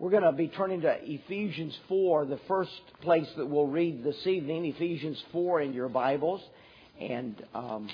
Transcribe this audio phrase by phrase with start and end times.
[0.00, 4.26] We're going to be turning to Ephesians 4, the first place that we'll read this
[4.26, 6.42] evening, Ephesians 4 in your Bibles.
[7.00, 7.88] And um,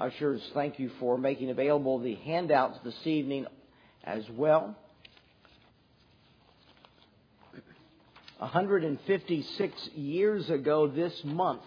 [0.00, 3.46] ushers, thank you for making available the handouts this evening
[4.02, 4.76] as well.
[8.38, 11.62] 156 years ago this month,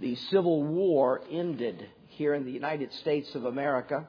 [0.00, 4.08] the Civil War ended here in the United States of America.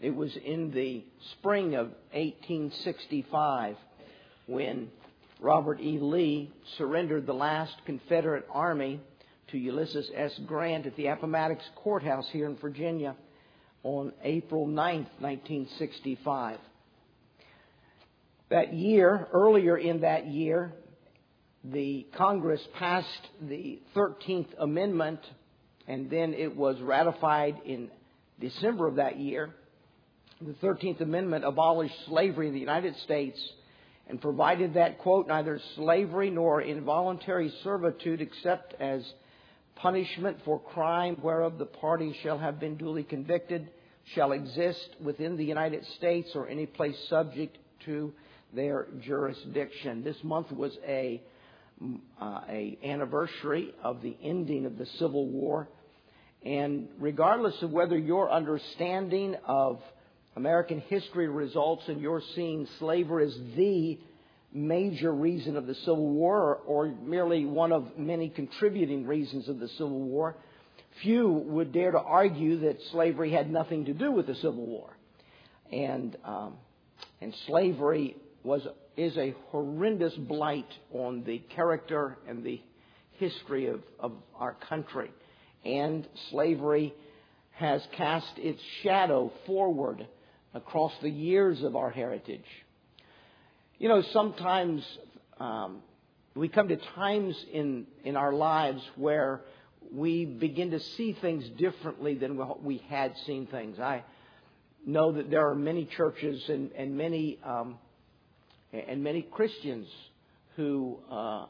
[0.00, 3.76] It was in the spring of 1865
[4.46, 4.90] when
[5.40, 5.98] Robert E.
[5.98, 9.00] Lee surrendered the last Confederate Army
[9.48, 10.38] to Ulysses S.
[10.46, 13.16] Grant at the Appomattox Courthouse here in Virginia
[13.82, 16.58] on April 9, 1965.
[18.50, 20.72] That year, earlier in that year,
[21.64, 25.20] the Congress passed the 13th Amendment,
[25.88, 27.90] and then it was ratified in
[28.38, 29.54] December of that year.
[30.38, 33.40] The 13th Amendment abolished slavery in the United States
[34.06, 39.02] and provided that, quote, neither slavery nor involuntary servitude except as
[39.76, 43.70] punishment for crime whereof the party shall have been duly convicted
[44.14, 48.12] shall exist within the United States or any place subject to
[48.52, 50.04] their jurisdiction.
[50.04, 51.22] This month was a,
[52.20, 55.66] uh, a anniversary of the ending of the Civil War,
[56.44, 59.80] and regardless of whether your understanding of
[60.36, 63.98] American history results in your seeing slavery as the
[64.52, 69.68] major reason of the Civil War or merely one of many contributing reasons of the
[69.68, 70.36] Civil War,
[71.02, 74.94] few would dare to argue that slavery had nothing to do with the Civil War.
[75.72, 76.54] And, um,
[77.22, 78.60] and slavery was,
[78.96, 82.60] is a horrendous blight on the character and the
[83.12, 85.10] history of, of our country.
[85.64, 86.94] And slavery
[87.52, 90.06] has cast its shadow forward
[90.56, 92.46] across the years of our heritage.
[93.78, 94.82] You know, sometimes
[95.38, 95.82] um,
[96.34, 99.42] we come to times in, in our lives where
[99.92, 103.78] we begin to see things differently than what we had seen things.
[103.78, 104.02] I
[104.86, 107.78] know that there are many churches and, and many um,
[108.72, 109.88] and many Christians
[110.56, 111.46] who uh,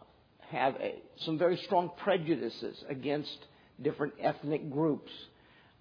[0.50, 3.38] have a, some very strong prejudices against
[3.82, 5.10] different ethnic groups.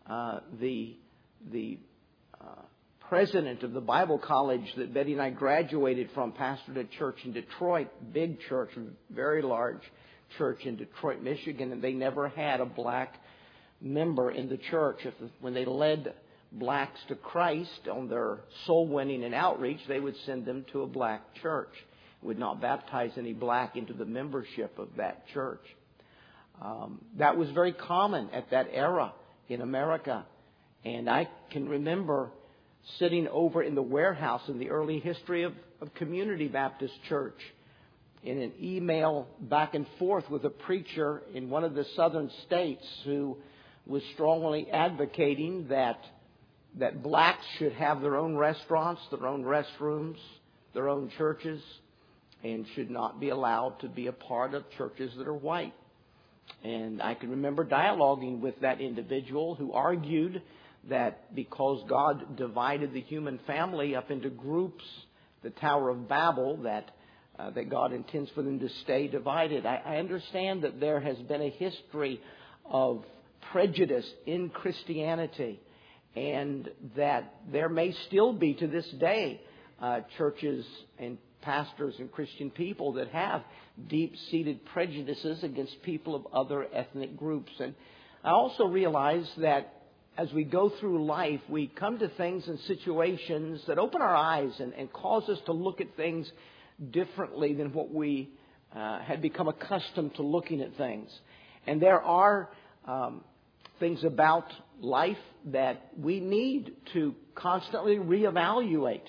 [0.08, 0.96] Uh, the
[1.52, 1.78] the
[2.40, 2.62] uh,
[3.10, 7.34] president of the Bible college that Betty and I graduated from pastored a church in
[7.34, 8.72] Detroit, big church,
[9.10, 9.82] very large
[10.38, 13.16] church in Detroit, Michigan, and they never had a black
[13.82, 15.00] member in the church.
[15.04, 16.14] If, when they led
[16.52, 20.88] blacks to Christ on their soul winning and outreach, they would send them to a
[20.88, 21.72] black church.
[22.24, 25.62] Would not baptize any black into the membership of that church.
[26.62, 29.14] Um, that was very common at that era
[29.48, 30.26] in America.
[30.84, 32.32] And I can remember
[33.00, 37.38] sitting over in the warehouse in the early history of, of Community Baptist Church
[38.24, 42.86] in an email back and forth with a preacher in one of the southern states
[43.04, 43.38] who
[43.86, 46.00] was strongly advocating that
[46.78, 50.18] that blacks should have their own restaurants, their own restrooms,
[50.74, 51.62] their own churches,
[52.44, 55.74] and should not be allowed to be a part of churches that are white.
[56.64, 60.42] And I can remember dialoguing with that individual who argued
[60.90, 64.84] that because God divided the human family up into groups,
[65.44, 66.92] the Tower of Babel, that
[67.38, 69.66] uh, that God intends for them to stay divided.
[69.66, 72.22] I, I understand that there has been a history
[72.64, 73.04] of
[73.52, 75.60] prejudice in Christianity
[76.16, 79.42] and that there may still be to this day
[79.82, 80.66] uh, churches
[80.98, 83.44] and pastors and Christian people that have
[83.90, 87.52] deep seated prejudices against people of other ethnic groups.
[87.60, 87.76] And
[88.24, 89.75] I also realize that
[90.18, 94.52] as we go through life, we come to things and situations that open our eyes
[94.60, 96.32] and, and cause us to look at things
[96.92, 98.30] differently than what we
[98.76, 101.10] uh, had become accustomed to looking at things.
[101.68, 102.50] And there are
[102.86, 103.24] um,
[103.80, 104.46] things about
[104.80, 109.06] life that we need to constantly reevaluate.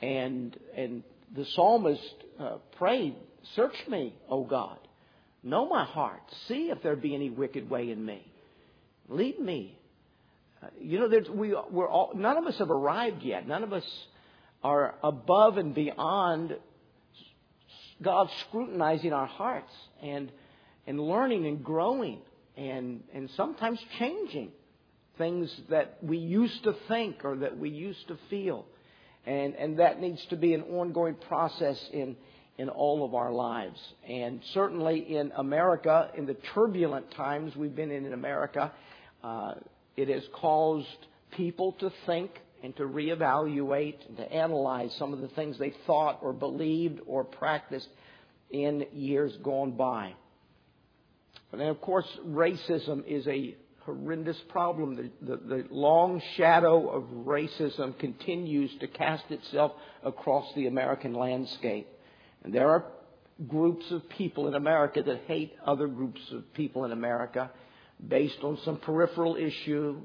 [0.00, 1.02] And, and
[1.34, 3.14] the psalmist uh, prayed,
[3.56, 4.78] Search me, O God.
[5.42, 6.22] Know my heart.
[6.46, 8.24] See if there be any wicked way in me.
[9.08, 9.78] Lead me.
[10.80, 13.46] You know, we, we're all, none of us have arrived yet.
[13.46, 13.84] None of us
[14.62, 16.56] are above and beyond
[18.00, 19.72] God scrutinizing our hearts
[20.02, 20.30] and,
[20.86, 22.20] and learning and growing
[22.56, 24.50] and, and sometimes changing
[25.18, 28.66] things that we used to think or that we used to feel.
[29.24, 32.16] And, and that needs to be an ongoing process in,
[32.58, 33.78] in all of our lives.
[34.08, 38.72] And certainly in America, in the turbulent times we've been in in America,
[39.22, 39.54] uh,
[39.96, 40.86] it has caused
[41.32, 42.30] people to think
[42.62, 47.24] and to reevaluate and to analyze some of the things they thought or believed or
[47.24, 47.88] practiced
[48.50, 50.14] in years gone by.
[51.50, 54.96] And then, of course, racism is a horrendous problem.
[54.96, 59.72] The, the, the, long shadow of racism continues to cast itself
[60.04, 61.88] across the American landscape.
[62.44, 62.84] And there are
[63.48, 67.50] groups of people in America that hate other groups of people in America
[68.06, 70.00] based on some peripheral issue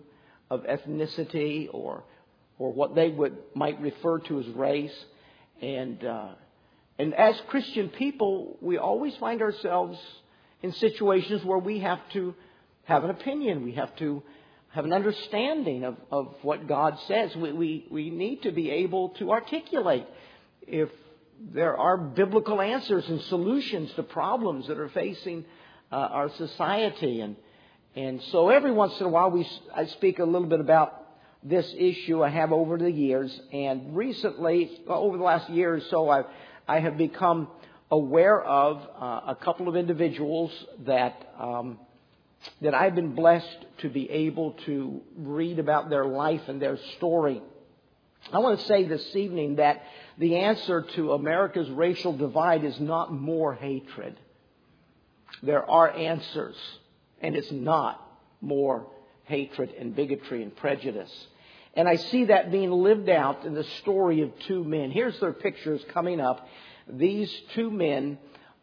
[0.49, 2.03] of ethnicity or
[2.59, 5.05] or what they would might refer to as race.
[5.61, 6.29] And uh,
[6.99, 9.99] and as Christian people, we always find ourselves
[10.61, 12.33] in situations where we have to
[12.85, 13.63] have an opinion.
[13.63, 14.23] We have to
[14.69, 17.35] have an understanding of, of what God says.
[17.35, 20.05] We, we, we need to be able to articulate
[20.67, 20.89] if
[21.53, 25.45] there are biblical answers and solutions to problems that are facing
[25.91, 27.21] uh, our society.
[27.21, 27.35] And,
[27.97, 31.03] and so every once in a while, we, I speak a little bit about
[31.41, 33.41] this issue I have over the years.
[33.51, 36.25] And recently, over the last year or so, I've,
[36.67, 37.47] I have become
[37.89, 40.51] aware of uh, a couple of individuals
[40.85, 41.79] that um,
[42.61, 47.41] that I've been blessed to be able to read about their life and their story.
[48.31, 49.81] I want to say this evening that
[50.19, 54.19] the answer to America's racial divide is not more hatred.
[55.41, 56.55] There are answers,
[57.21, 58.01] and it's not
[58.41, 58.87] more
[59.25, 61.11] hatred and bigotry and prejudice.
[61.73, 64.89] And I see that being lived out in the story of two men.
[64.89, 66.47] Here's their pictures coming up.
[66.89, 68.17] These two men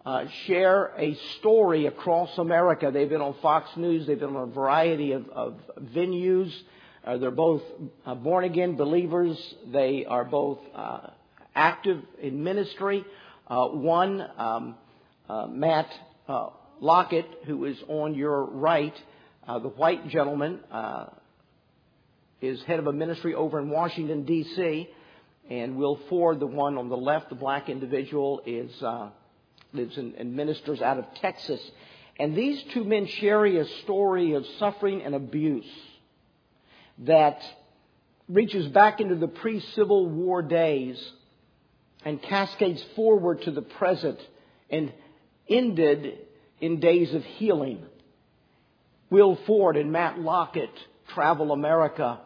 [0.05, 2.91] uh, share a story across America.
[2.93, 4.07] They've been on Fox News.
[4.07, 6.53] They've been on a variety of, of venues.
[7.05, 7.63] Uh, they're both
[8.05, 9.39] uh, born again believers.
[9.73, 11.11] They are both uh,
[11.55, 13.05] active in ministry.
[13.47, 14.75] Uh, one, um,
[15.29, 15.89] uh, Matt
[16.81, 18.95] Lockett, who is on your right,
[19.47, 21.07] uh, the white gentleman, uh,
[22.41, 24.89] is head of a ministry over in Washington, D.C.
[25.49, 29.11] And Will Ford, the one on the left, the black individual, is uh,
[29.73, 31.61] lives and, and ministers out of Texas.
[32.19, 35.67] And these two men share a story of suffering and abuse
[36.99, 37.43] that
[38.29, 41.03] reaches back into the pre Civil War days
[42.05, 44.21] and cascades forward to the present
[44.71, 44.93] and
[45.49, 46.19] ended
[46.65, 47.85] in days of healing.
[49.11, 50.71] Will Ford and Matt Lockett
[51.09, 52.21] travel America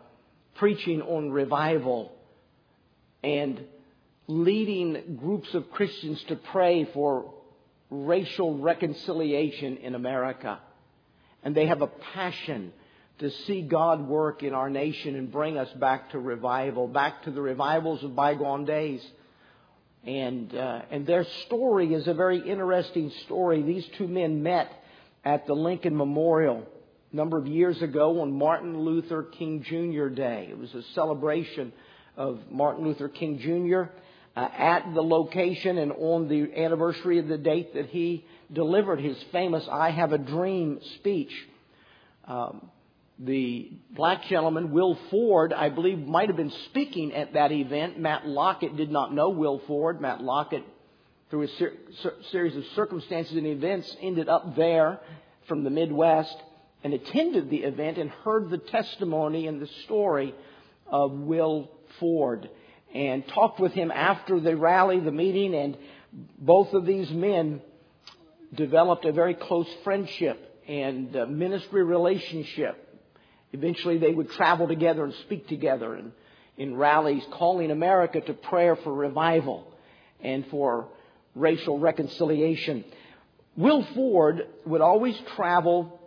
[0.55, 2.12] preaching on revival
[3.25, 3.61] and
[4.29, 7.35] leading groups of Christians to pray for
[7.90, 10.61] racial reconciliation in America.
[11.43, 12.73] And they have a passion
[13.19, 17.32] to see God work in our nation and bring us back to revival, back to
[17.32, 19.05] the revivals of bygone days.
[20.08, 23.62] And, uh, and their story is a very interesting story.
[23.62, 24.72] These two men met
[25.22, 26.66] at the Lincoln Memorial
[27.12, 30.08] a number of years ago on Martin Luther King Jr.
[30.08, 30.49] Day.
[30.50, 31.75] It was a celebration
[32.16, 33.93] of Martin Luther King Jr
[34.38, 39.16] uh, at the location and on the anniversary of the date that he delivered his
[39.32, 41.32] famous I Have a Dream speech.
[42.25, 42.70] Um,
[43.19, 47.99] the black gentleman, Will Ford, I believe, might have been speaking at that event.
[47.99, 50.00] Matt Lockett did not know Will Ford.
[50.00, 50.65] Matt Lockett,
[51.31, 51.75] through a ser-
[52.31, 55.00] series of circumstances and events, ended up there
[55.49, 56.37] from the Midwest
[56.85, 60.35] and attended the event and heard the testimony and the story
[60.87, 62.49] of Will Ford
[62.94, 65.76] and talked with him after the rally, the meeting, and
[66.38, 67.61] both of these men
[68.54, 72.88] developed a very close friendship and uh, ministry relationship.
[73.52, 76.12] Eventually, they would travel together and speak together in,
[76.57, 79.73] in rallies, calling America to prayer for revival
[80.21, 80.88] and for
[81.35, 82.85] racial reconciliation.
[83.57, 86.00] Will Ford would always travel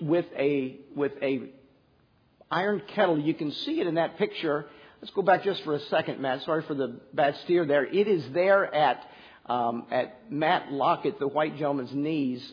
[0.00, 1.50] with a with a
[2.50, 3.18] iron kettle.
[3.18, 4.66] You can see it in that picture
[5.02, 6.42] Let's go back just for a second, Matt.
[6.42, 7.84] Sorry for the bad steer there.
[7.84, 9.04] It is there at
[9.46, 12.52] um, at Matt Lockett, the white gentleman's knees,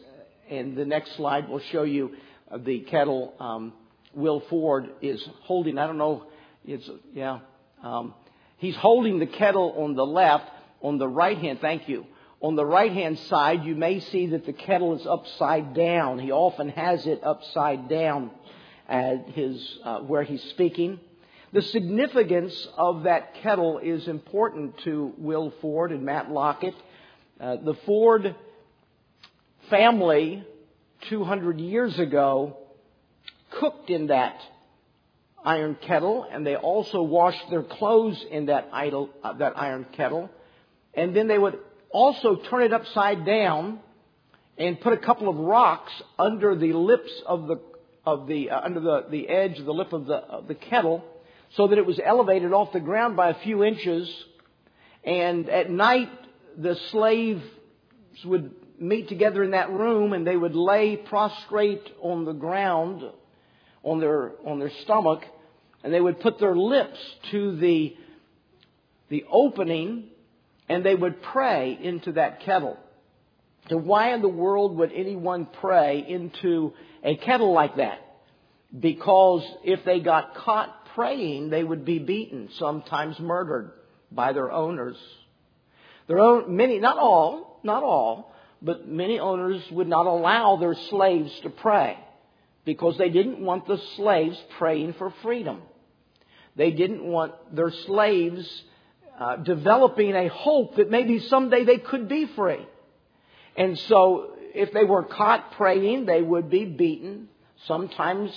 [0.49, 2.15] and the next slide will show you
[2.49, 3.35] uh, the kettle.
[3.39, 3.73] Um,
[4.19, 5.77] Will Ford is holding.
[5.77, 6.25] I don't know.
[6.65, 7.39] It's yeah.
[7.81, 8.13] Um,
[8.57, 10.45] he's holding the kettle on the left.
[10.81, 12.05] On the right hand, thank you.
[12.41, 16.19] On the right hand side, you may see that the kettle is upside down.
[16.19, 18.31] He often has it upside down
[18.87, 20.99] at his uh, where he's speaking.
[21.51, 26.75] The significance of that kettle is important to Will Ford and Matt Lockett.
[27.39, 28.35] Uh, the Ford
[29.69, 30.45] family,
[31.09, 32.57] 200 years ago,
[33.51, 34.39] cooked in that
[35.43, 40.29] iron kettle, and they also washed their clothes in that, idol, uh, that iron kettle.
[40.93, 43.79] And then they would also turn it upside down
[44.57, 47.61] and put a couple of rocks under the lips of the
[48.05, 51.03] of the uh, under the, the edge of the lip of the of the kettle
[51.51, 54.11] so that it was elevated off the ground by a few inches.
[55.03, 56.09] And at night,
[56.57, 57.43] the slaves
[58.25, 63.03] would meet together in that room and they would lay prostrate on the ground
[63.83, 65.23] on their, on their stomach
[65.83, 66.97] and they would put their lips
[67.31, 67.95] to the,
[69.09, 70.05] the opening
[70.67, 72.77] and they would pray into that kettle.
[73.69, 77.99] So why in the world would anyone pray into a kettle like that?
[78.77, 83.71] Because if they got caught praying, they would be beaten, sometimes murdered
[84.11, 84.97] by their owners.
[86.07, 91.31] Their own, many, not all, not all, but many owners would not allow their slaves
[91.43, 91.97] to pray
[92.69, 95.59] because they didn't want the slaves praying for freedom.
[96.55, 98.47] They didn't want their slaves
[99.19, 102.63] uh, developing a hope that maybe someday they could be free.
[103.57, 107.29] And so, if they were caught praying, they would be beaten.
[107.65, 108.29] Sometimes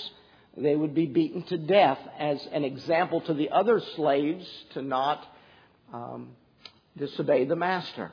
[0.56, 5.22] they would be beaten to death as an example to the other slaves to not
[5.92, 6.30] um,
[6.96, 8.12] disobey the master.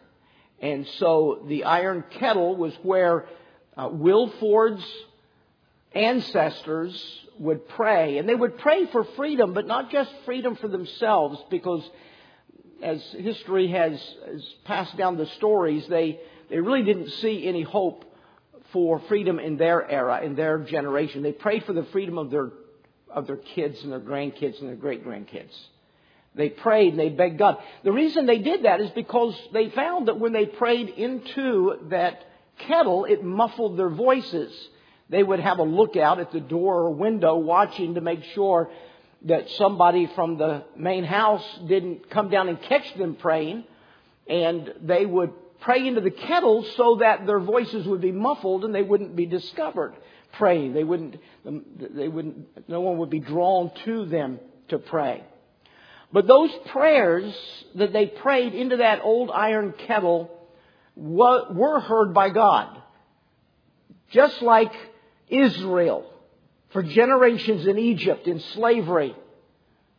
[0.61, 3.25] And so the iron kettle was where
[3.77, 4.83] uh, Will Ford's
[5.93, 8.17] ancestors would pray.
[8.17, 11.88] And they would pray for freedom, but not just freedom for themselves, because
[12.81, 13.93] as history has,
[14.31, 16.19] has passed down the stories, they,
[16.50, 18.05] they really didn't see any hope
[18.72, 21.24] for freedom in their era, in their generation.
[21.24, 22.51] They prayed for the freedom of their,
[23.10, 25.55] of their kids and their grandkids and their great grandkids.
[26.36, 27.58] They prayed and they begged God.
[27.84, 32.24] The reason they did that is because they found that when they prayed into that
[32.60, 34.53] kettle, it muffled their voices.
[35.09, 38.69] They would have a lookout at the door or window watching to make sure
[39.23, 43.65] that somebody from the main house didn't come down and catch them praying,
[44.27, 48.73] and they would pray into the kettle so that their voices would be muffled and
[48.73, 49.93] they wouldn't be discovered
[50.33, 50.73] praying.
[50.73, 54.39] They wouldn't, they wouldn't, no one would be drawn to them
[54.69, 55.23] to pray.
[56.11, 57.33] But those prayers
[57.75, 60.31] that they prayed into that old iron kettle
[60.95, 62.81] were heard by God.
[64.11, 64.71] Just like
[65.29, 66.05] Israel
[66.71, 69.15] for generations in Egypt in slavery,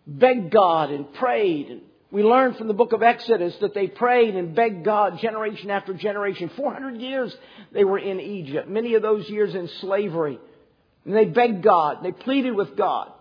[0.07, 1.83] begged God and prayed.
[2.13, 5.95] We learn from the book of Exodus that they prayed and begged God generation after
[5.95, 6.51] generation.
[6.57, 7.37] 400 years
[7.73, 10.39] they were in Egypt, many of those years in slavery.
[11.05, 13.13] And they begged God, they pleaded with God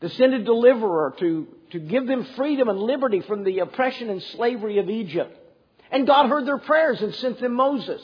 [0.00, 4.22] to send a deliverer to, to give them freedom and liberty from the oppression and
[4.22, 5.34] slavery of Egypt.
[5.90, 8.02] And God heard their prayers and sent them Moses.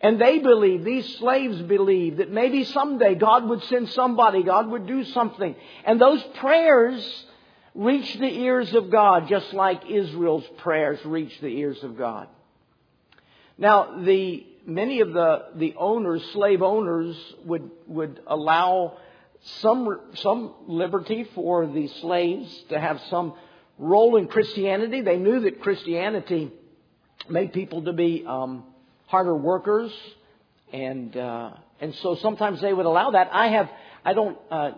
[0.00, 4.86] And they believed, these slaves believed, that maybe someday God would send somebody, God would
[4.86, 5.54] do something.
[5.84, 7.26] And those prayers
[7.74, 12.28] reached the ears of God, just like Israel's prayers reached the ears of God.
[13.58, 18.98] Now, the, many of the, the owners, slave owners, would, would allow
[19.60, 23.34] some, some liberty for the slaves to have some
[23.78, 25.00] role in Christianity.
[25.00, 26.52] They knew that Christianity
[27.28, 28.64] made people to be um,
[29.06, 29.92] harder workers,
[30.72, 33.30] and uh, and so sometimes they would allow that.
[33.32, 33.70] I have
[34.04, 34.70] I don't uh,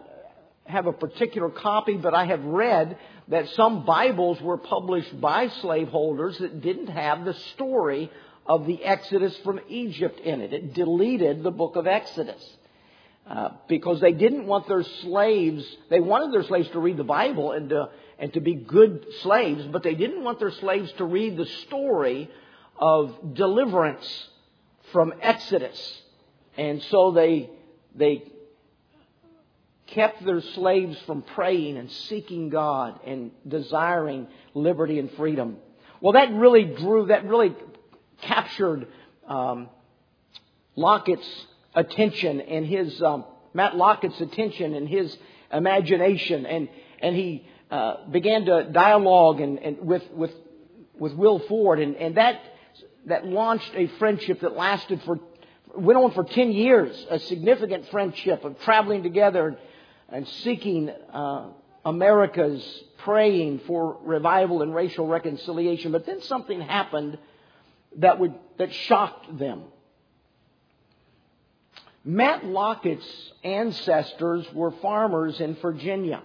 [0.64, 2.96] have a particular copy, but I have read
[3.28, 8.10] that some Bibles were published by slaveholders that didn't have the story
[8.46, 10.52] of the Exodus from Egypt in it.
[10.52, 12.42] It deleted the book of Exodus.
[13.28, 17.52] Uh, because they didn't want their slaves, they wanted their slaves to read the Bible
[17.52, 21.36] and to, and to be good slaves, but they didn't want their slaves to read
[21.36, 22.30] the story
[22.78, 24.28] of deliverance
[24.92, 26.02] from Exodus.
[26.56, 27.50] And so they,
[27.94, 28.24] they
[29.86, 35.56] kept their slaves from praying and seeking God and desiring liberty and freedom.
[36.00, 37.54] Well, that really drew, that really
[38.22, 38.86] captured
[39.26, 39.68] um,
[40.76, 45.16] Lockett's attention and his, um, Matt Lockett's attention and his
[45.52, 46.46] imagination.
[46.46, 46.68] And,
[47.00, 50.32] and he uh, began to dialogue and, and with, with,
[50.98, 51.80] with Will Ford.
[51.80, 52.40] And, and that
[53.08, 55.18] that launched a friendship that lasted for,
[55.74, 59.58] went on for 10 years, a significant friendship of traveling together
[60.08, 61.48] and seeking uh,
[61.84, 65.92] America's praying for revival and racial reconciliation.
[65.92, 67.18] But then something happened
[67.96, 69.64] that would, that shocked them.
[72.04, 76.22] Matt Lockett's ancestors were farmers in Virginia.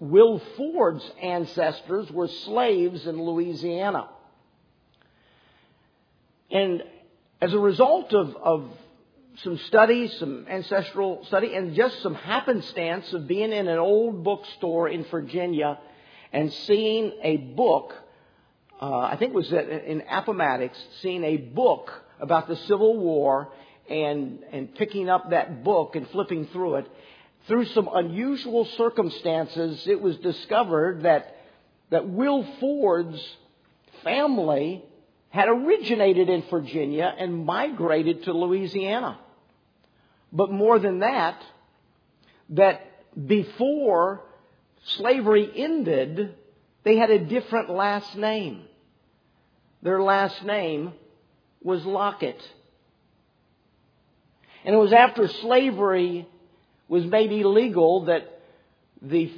[0.00, 4.08] Will Ford's ancestors were slaves in Louisiana.
[6.50, 6.82] And
[7.40, 8.70] as a result of, of
[9.42, 14.88] some studies, some ancestral study, and just some happenstance of being in an old bookstore
[14.88, 15.78] in Virginia
[16.32, 17.94] and seeing a book,
[18.80, 21.90] uh, I think it was in Appomattox, seeing a book
[22.20, 23.52] about the Civil War
[23.88, 26.86] and, and picking up that book and flipping through it,
[27.46, 31.36] through some unusual circumstances, it was discovered that,
[31.90, 33.22] that Will Ford's
[34.02, 34.84] family
[35.30, 39.18] had originated in Virginia and migrated to Louisiana.
[40.32, 41.42] But more than that,
[42.50, 42.80] that
[43.26, 44.22] before
[44.96, 46.34] slavery ended,
[46.84, 48.64] they had a different last name.
[49.82, 50.92] Their last name
[51.62, 52.40] was Lockett.
[54.64, 56.26] And it was after slavery
[56.88, 58.40] was made illegal that
[59.02, 59.30] the,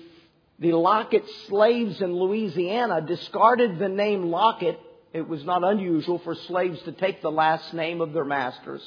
[0.59, 4.81] the Lockett slaves in Louisiana discarded the name Lockett.
[5.13, 8.83] It was not unusual for slaves to take the last name of their masters.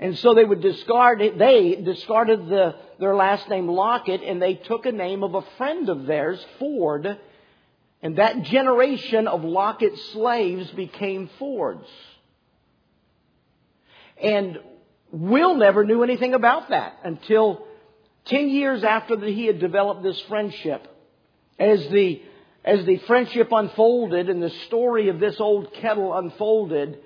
[0.00, 1.38] And so they would discard it.
[1.38, 5.88] They discarded the, their last name Lockett and they took a name of a friend
[5.88, 7.18] of theirs, Ford.
[8.02, 11.88] And that generation of Lockett slaves became Fords.
[14.20, 14.58] And
[15.12, 17.64] Will never knew anything about that until
[18.24, 20.88] 10 years after that he had developed this friendship.
[21.56, 22.20] As the,
[22.64, 26.98] as the friendship unfolded and the story of this old kettle unfolded,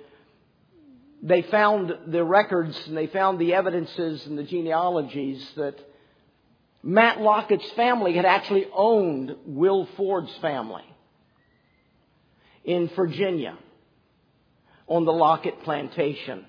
[1.23, 5.79] they found the records and they found the evidences and the genealogies that
[6.83, 10.85] Matt Lockett's family had actually owned Will Ford's family
[12.65, 13.59] in Virginia
[14.87, 16.45] on the Lockett plantation.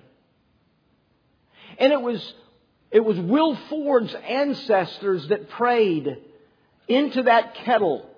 [1.78, 2.34] And it was,
[2.90, 6.16] it was Will Ford's ancestors that prayed
[6.86, 8.09] into that kettle,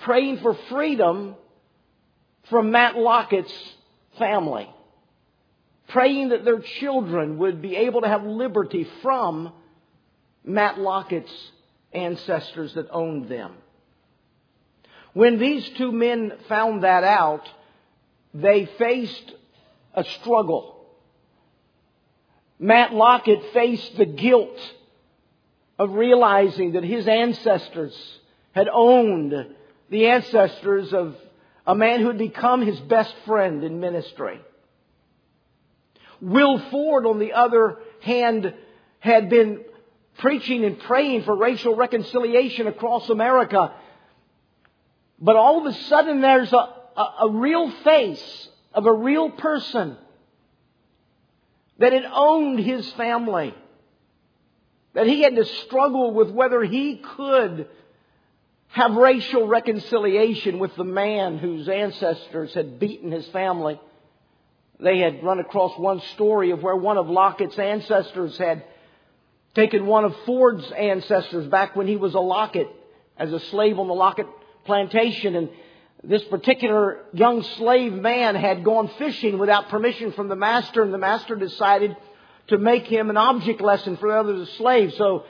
[0.00, 1.36] praying for freedom
[2.48, 3.52] from Matt Lockett's
[4.18, 4.68] family,
[5.88, 9.52] praying that their children would be able to have liberty from
[10.44, 11.32] Matt Lockett's
[11.92, 13.52] ancestors that owned them.
[15.12, 17.48] When these two men found that out,
[18.32, 19.32] they faced
[19.94, 20.86] a struggle.
[22.58, 24.58] Matt Lockett faced the guilt
[25.78, 27.96] of realizing that his ancestors
[28.52, 29.56] had owned
[29.90, 31.16] the ancestors of
[31.66, 34.40] a man who had become his best friend in ministry.
[36.20, 38.54] Will Ford, on the other hand,
[39.00, 39.64] had been
[40.18, 43.74] preaching and praying for racial reconciliation across America.
[45.18, 46.56] But all of a sudden there's a,
[46.96, 49.96] a, a real face of a real person
[51.78, 53.54] that had owned his family,
[54.92, 57.68] that he had to struggle with whether he could
[58.72, 63.80] have racial reconciliation with the man whose ancestors had beaten his family.
[64.78, 68.64] They had run across one story of where one of Lockett's ancestors had
[69.54, 72.68] taken one of Ford's ancestors back when he was a Lockett
[73.16, 74.26] as a slave on the Lockett
[74.64, 75.50] plantation and
[76.02, 80.98] this particular young slave man had gone fishing without permission from the master, and the
[80.98, 81.94] master decided
[82.48, 84.96] to make him an object lesson for the other slaves.
[84.96, 85.24] So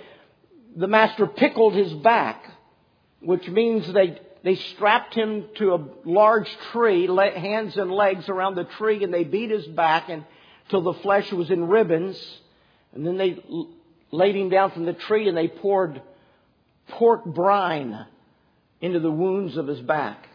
[0.76, 2.44] the master pickled his back,
[3.20, 8.64] which means they, they strapped him to a large tree, hands and legs around the
[8.64, 12.16] tree, and they beat his back until the flesh was in ribbons.
[12.94, 13.38] And then they
[14.10, 16.02] laid him down from the tree and they poured
[16.88, 18.06] pork brine
[18.80, 20.26] into the wounds of his back.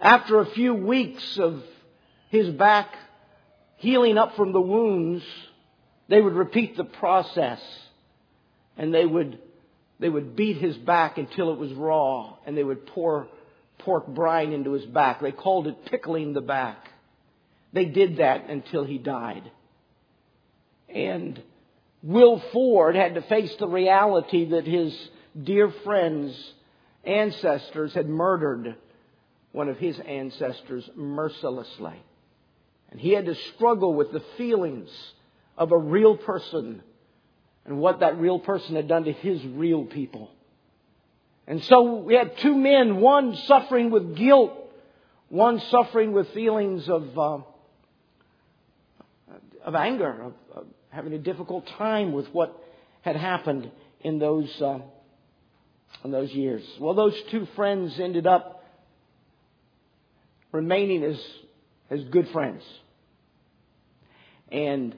[0.00, 1.62] After a few weeks of
[2.30, 2.94] his back
[3.76, 5.24] healing up from the wounds,
[6.08, 7.60] they would repeat the process
[8.76, 9.38] and they would,
[9.98, 13.28] they would beat his back until it was raw and they would pour
[13.78, 15.20] pork brine into his back.
[15.20, 16.90] They called it pickling the back.
[17.72, 19.50] They did that until he died.
[20.88, 21.42] And
[22.02, 24.96] Will Ford had to face the reality that his
[25.42, 26.36] dear friends,
[27.04, 28.76] ancestors had murdered
[29.52, 32.00] one of his ancestors mercilessly.
[32.90, 34.90] And he had to struggle with the feelings
[35.56, 36.82] of a real person
[37.66, 40.30] and what that real person had done to his real people.
[41.46, 44.52] And so we had two men, one suffering with guilt,
[45.28, 47.38] one suffering with feelings of, uh,
[49.64, 52.56] of anger, of, of, having a difficult time with what
[53.02, 54.78] had happened in those, uh,
[56.04, 56.62] in those years.
[56.78, 58.64] Well, those two friends ended up
[60.52, 61.20] remaining as,
[61.90, 62.62] as good friends.
[64.52, 64.94] And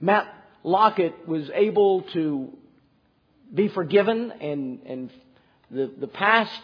[0.00, 2.56] Matt Lockett was able to
[3.52, 5.10] be forgiven and, and
[5.70, 6.62] the, the past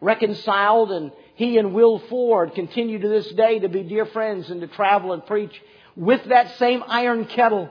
[0.00, 4.60] reconciled and he and Will Ford continue to this day to be dear friends and
[4.60, 5.60] to travel and preach
[5.96, 7.68] with that same iron kettle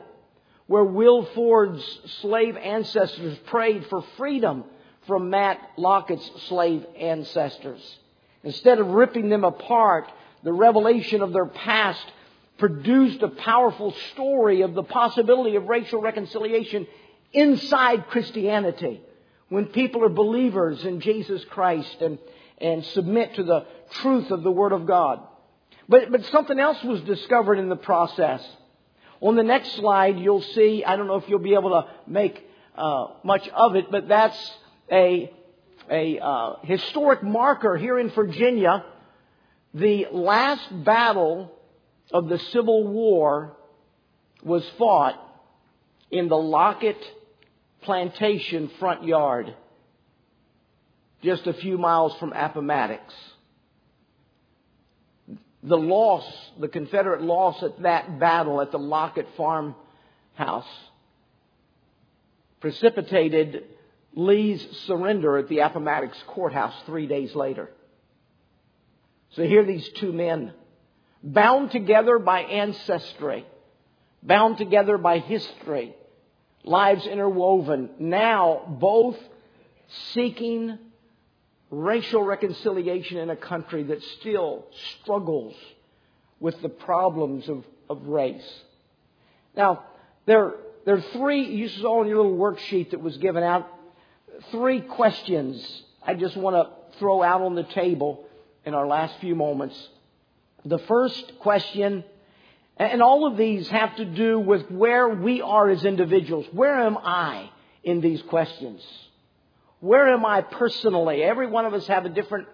[0.68, 1.84] where Will Ford's
[2.22, 4.66] slave ancestors prayed for freedom
[5.08, 7.82] from Matt Lockett's slave ancestors.
[8.44, 10.12] Instead of ripping them apart,
[10.44, 12.06] the revelation of their past
[12.58, 16.88] produced a powerful story of the possibility of racial reconciliation
[17.34, 19.02] inside Christianity.
[19.50, 22.20] When people are believers in Jesus Christ and,
[22.58, 23.66] and submit to the
[24.02, 25.22] truth of the Word of God.
[25.88, 28.46] But, but something else was discovered in the process.
[29.22, 32.44] On the next slide, you'll see, I don't know if you'll be able to make
[32.76, 34.52] uh, much of it, but that's
[34.92, 35.32] a,
[35.90, 38.84] a uh, historic marker here in Virginia.
[39.74, 41.57] The last battle
[42.12, 43.56] of the Civil War
[44.44, 45.16] was fought
[46.12, 46.98] in the Lockett
[47.82, 49.54] Plantation front yard,
[51.22, 53.14] just a few miles from Appomattox.
[55.64, 56.26] The loss,
[56.60, 59.76] the Confederate loss at that battle at the Lockett farmhouse,
[62.60, 63.64] precipitated
[64.14, 67.70] Lee's surrender at the Appomattox courthouse three days later.
[69.32, 70.54] So here these two men
[71.34, 73.46] bound together by ancestry,
[74.24, 75.94] bound together by history,
[76.64, 79.18] lives interwoven, now both
[80.14, 80.78] seeking
[81.70, 84.66] racial reconciliation in a country that still
[85.02, 85.56] struggles
[86.40, 88.62] with the problems of, of race.
[89.56, 89.84] Now,
[90.26, 90.54] there,
[90.86, 93.68] there are three, you saw in your little worksheet that was given out,
[94.52, 98.26] three questions I just want to throw out on the table
[98.66, 99.76] in our last few moments.
[100.68, 102.04] The first question,
[102.76, 106.46] and all of these have to do with where we are as individuals.
[106.52, 107.50] Where am I
[107.84, 108.84] in these questions?
[109.80, 111.24] Where am I personally?
[111.24, 112.50] Every one of us have a different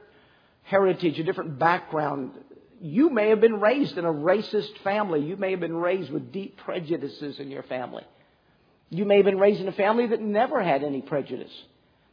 [0.63, 2.33] heritage, a different background.
[2.79, 5.21] You may have been raised in a racist family.
[5.21, 8.03] You may have been raised with deep prejudices in your family.
[8.89, 11.51] You may have been raised in a family that never had any prejudice.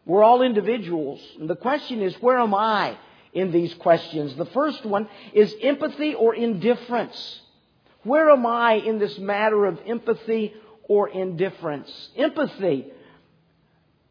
[0.06, 1.20] We're all individuals.
[1.38, 2.96] And the question is, where am I
[3.32, 4.34] in these questions.
[4.34, 7.40] The first one is empathy or indifference.
[8.02, 12.10] Where am I in this matter of empathy or indifference?
[12.16, 12.86] Empathy,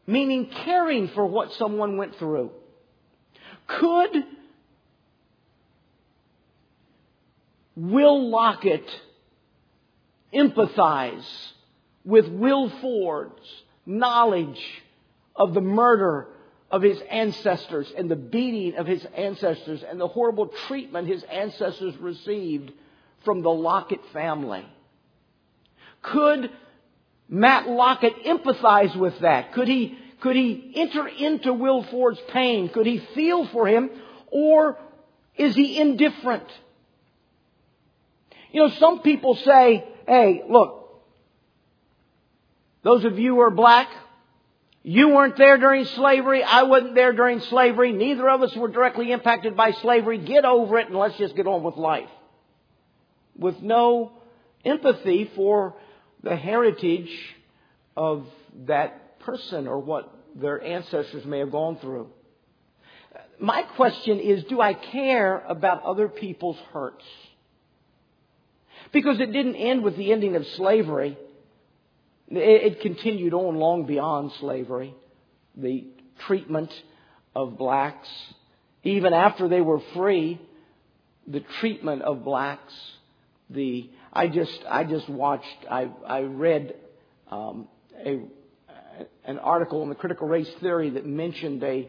[0.06, 2.50] meaning caring for what someone went through.
[3.66, 4.24] Could
[7.76, 8.88] Will Lockett
[10.34, 11.26] empathize
[12.04, 14.60] with Will Ford's knowledge
[15.34, 16.28] of the murder
[16.70, 21.96] of his ancestors and the beating of his ancestors and the horrible treatment his ancestors
[21.96, 22.72] received
[23.24, 24.64] from the Lockett family.
[26.02, 26.50] Could
[27.28, 29.52] Matt Lockett empathize with that?
[29.52, 32.68] Could he, could he enter into Will Ford's pain?
[32.68, 33.90] Could he feel for him?
[34.30, 34.78] Or
[35.36, 36.46] is he indifferent?
[38.52, 41.02] You know, some people say, hey, look,
[42.82, 43.88] those of you who are black,
[44.82, 46.42] you weren't there during slavery.
[46.42, 47.92] I wasn't there during slavery.
[47.92, 50.18] Neither of us were directly impacted by slavery.
[50.18, 52.08] Get over it and let's just get on with life.
[53.36, 54.12] With no
[54.64, 55.76] empathy for
[56.22, 57.10] the heritage
[57.96, 58.26] of
[58.66, 62.08] that person or what their ancestors may have gone through.
[63.38, 67.04] My question is, do I care about other people's hurts?
[68.92, 71.18] Because it didn't end with the ending of slavery.
[72.30, 74.94] It continued on long beyond slavery.
[75.56, 75.84] The
[76.26, 76.70] treatment
[77.34, 78.08] of blacks,
[78.84, 80.40] even after they were free,
[81.26, 82.72] the treatment of blacks.
[83.50, 86.74] The I just I just watched I I read
[87.30, 87.68] um,
[88.04, 88.20] a
[89.24, 91.88] an article in the critical race theory that mentioned a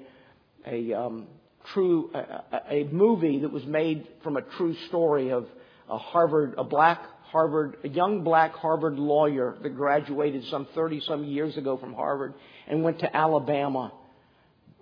[0.65, 1.27] a um,
[1.73, 5.47] true a, a movie that was made from a true story of
[5.87, 11.23] a Harvard a black Harvard, a young black Harvard lawyer that graduated some 30 some
[11.23, 12.33] years ago from Harvard
[12.67, 13.93] and went to Alabama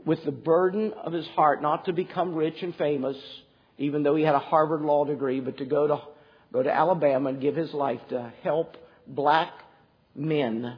[0.04, 3.18] with the burden of his heart not to become rich and famous,
[3.78, 6.02] even though he had a Harvard law degree, but to go to,
[6.52, 9.54] go to Alabama and give his life to help black
[10.16, 10.78] men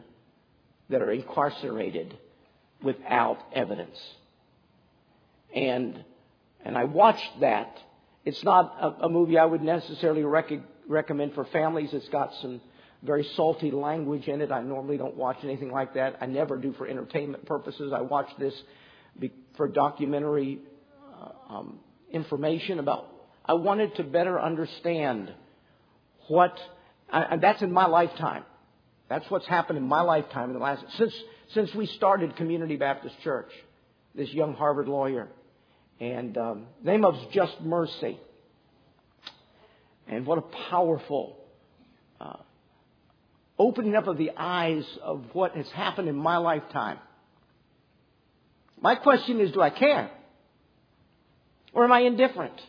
[0.89, 2.17] that are incarcerated
[2.83, 3.97] without evidence.
[5.55, 6.03] And,
[6.65, 7.77] and I watched that.
[8.25, 11.89] It's not a, a movie I would necessarily recognize recommend for families.
[11.93, 12.61] It's got some
[13.03, 14.51] very salty language in it.
[14.51, 16.17] I normally don't watch anything like that.
[16.21, 17.91] I never do for entertainment purposes.
[17.95, 18.53] I watch this
[19.57, 20.59] for documentary
[21.19, 21.79] uh, um,
[22.11, 23.07] information about.
[23.45, 25.33] I wanted to better understand
[26.27, 26.57] what.
[27.11, 28.45] I, that's in my lifetime.
[29.09, 31.13] That's what's happened in my lifetime in the last since
[31.53, 33.49] since we started Community Baptist Church.
[34.13, 35.29] This young Harvard lawyer,
[35.99, 38.19] and um, name of Just Mercy.
[40.07, 41.37] And what a powerful
[42.19, 42.37] uh,
[43.57, 46.99] opening up of the eyes of what has happened in my lifetime.
[48.81, 50.09] My question is do I care?
[51.73, 52.59] Or am I indifferent?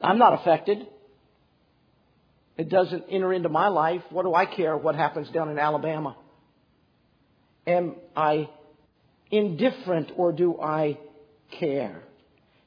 [0.00, 0.86] I'm not affected.
[2.56, 4.02] It doesn't enter into my life.
[4.10, 6.16] What do I care what happens down in Alabama?
[7.66, 8.48] Am I
[9.30, 10.98] indifferent or do I
[11.58, 12.02] care?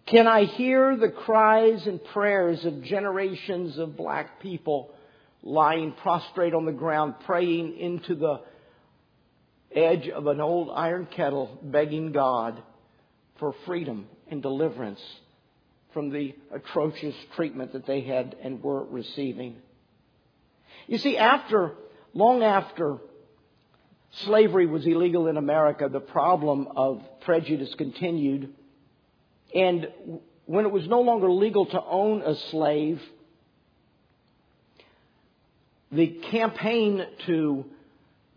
[0.08, 4.92] Can I hear the cries and prayers of generations of black people
[5.42, 8.42] lying prostrate on the ground, praying into the
[9.76, 12.62] edge of an old iron kettle, begging God
[13.40, 15.02] for freedom and deliverance
[15.92, 19.56] from the atrocious treatment that they had and were receiving?
[20.86, 21.74] You see, after,
[22.14, 22.98] long after
[24.26, 28.54] slavery was illegal in America, the problem of prejudice continued.
[29.56, 29.88] And
[30.46, 33.02] when it was no longer legal to own a slave,
[35.92, 37.66] the campaign to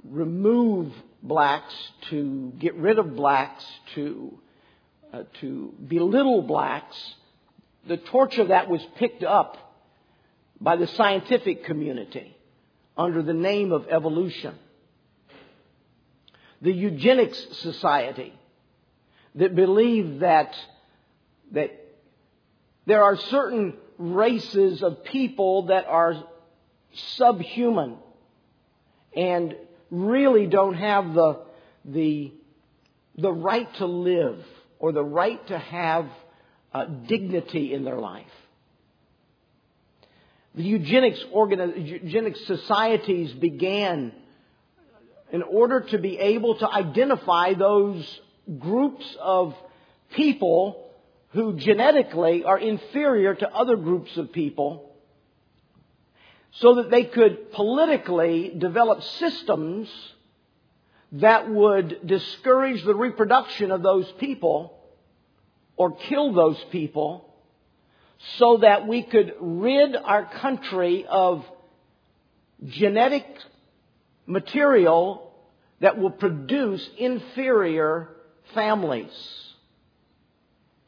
[0.04, 1.74] remove blacks,
[2.10, 3.64] to get rid of blacks,
[3.96, 4.38] to,
[5.12, 6.96] uh, to belittle blacks,
[7.86, 9.56] the torch of that was picked up
[10.60, 12.36] by the scientific community
[12.96, 14.54] under the name of evolution.
[16.62, 18.32] The eugenics society
[19.36, 20.56] that believed that,
[21.52, 21.70] that
[22.86, 26.22] there are certain races of people that are
[27.16, 27.96] subhuman
[29.16, 29.56] and
[29.90, 31.40] really don't have the,
[31.84, 32.32] the,
[33.16, 34.44] the right to live
[34.78, 36.06] or the right to have
[36.72, 38.26] uh, dignity in their life.
[40.54, 44.12] The eugenics, organi- eugenics societies began
[45.30, 48.20] in order to be able to identify those
[48.58, 49.54] groups of
[50.14, 50.87] people
[51.30, 54.90] who genetically are inferior to other groups of people
[56.52, 59.88] so that they could politically develop systems
[61.12, 64.78] that would discourage the reproduction of those people
[65.76, 67.24] or kill those people
[68.38, 71.44] so that we could rid our country of
[72.66, 73.26] genetic
[74.26, 75.32] material
[75.80, 78.08] that will produce inferior
[78.54, 79.47] families.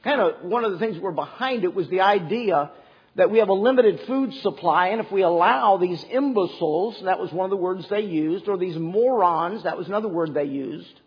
[0.03, 2.71] Kind of one of the things that were behind it was the idea
[3.17, 7.33] that we have a limited food supply, and if we allow these imbeciles, that was
[7.33, 11.01] one of the words they used, or these morons, that was another word they used,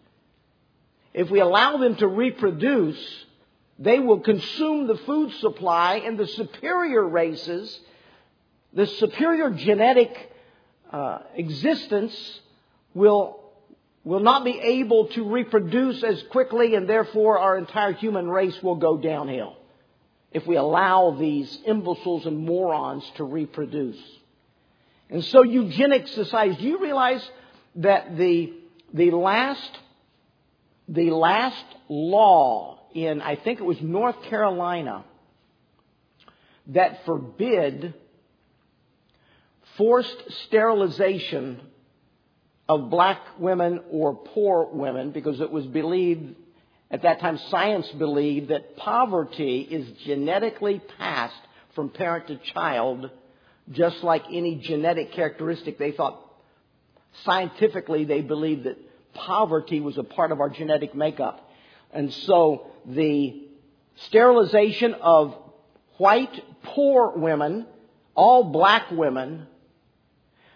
[1.14, 3.26] if we allow them to reproduce,
[3.80, 7.80] they will consume the food supply, and the superior races,
[8.74, 10.32] the superior genetic
[10.92, 12.42] uh, existence
[12.94, 13.43] will,
[14.04, 18.76] will not be able to reproduce as quickly, and therefore our entire human race will
[18.76, 19.56] go downhill
[20.32, 24.02] if we allow these imbeciles and morons to reproduce.
[25.10, 27.24] And so eugenics societies, do you realize
[27.76, 28.54] that the,
[28.94, 29.80] the last,
[30.88, 35.06] the last law in, I think it was North Carolina,
[36.68, 37.94] that forbid
[39.78, 41.60] forced sterilization
[42.68, 46.36] of black women or poor women because it was believed
[46.90, 51.36] at that time science believed that poverty is genetically passed
[51.76, 53.10] from parent to child
[53.72, 56.20] just like any genetic characteristic they thought.
[57.24, 58.78] Scientifically they believed that
[59.14, 61.50] poverty was a part of our genetic makeup.
[61.92, 63.44] And so the
[64.08, 65.36] sterilization of
[65.98, 67.66] white poor women,
[68.16, 69.48] all black women,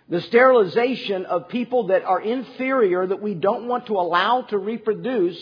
[0.10, 5.38] the sterilization of people that are inferior that we don't want to allow to reproduce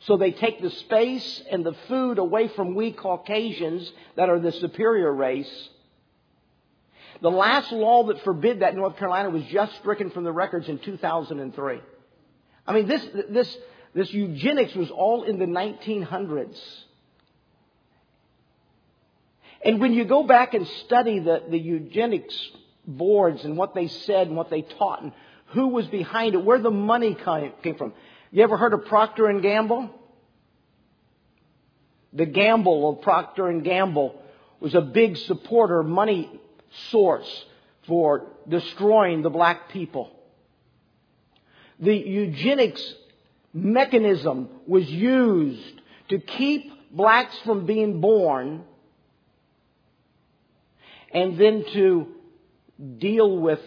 [0.00, 4.52] so they take the space and the food away from we Caucasians that are the
[4.52, 5.68] superior race.
[7.22, 10.68] The last law that forbid that in North Carolina was just stricken from the records
[10.68, 11.80] in 2003.
[12.66, 13.56] I mean, this, this,
[13.94, 16.58] this eugenics was all in the 1900s.
[19.62, 22.34] And when you go back and study the, the eugenics
[22.86, 25.12] boards and what they said and what they taught and
[25.46, 27.92] who was behind it, where the money came from.
[28.30, 29.90] You ever heard of Procter and Gamble?
[32.12, 34.20] The Gamble of Procter and Gamble
[34.60, 36.30] was a big supporter, money
[36.90, 37.44] source
[37.86, 40.10] for destroying the black people.
[41.80, 42.82] The eugenics
[43.52, 48.64] mechanism was used to keep blacks from being born
[51.12, 52.08] and then to
[52.98, 53.60] deal with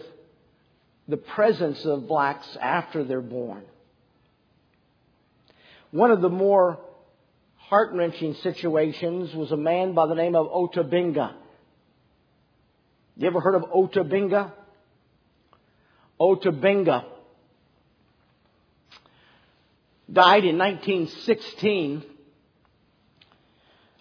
[1.06, 3.62] the presence of blacks after they're born.
[5.90, 6.80] One of the more
[7.56, 11.36] heart wrenching situations was a man by the name of Ota Benga.
[13.16, 14.52] You ever heard of Ota Benga?
[16.18, 17.06] Ota Benga
[20.12, 22.02] died in 1916.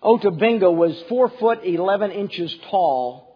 [0.01, 3.32] Ota Benga was four foot eleven inches tall.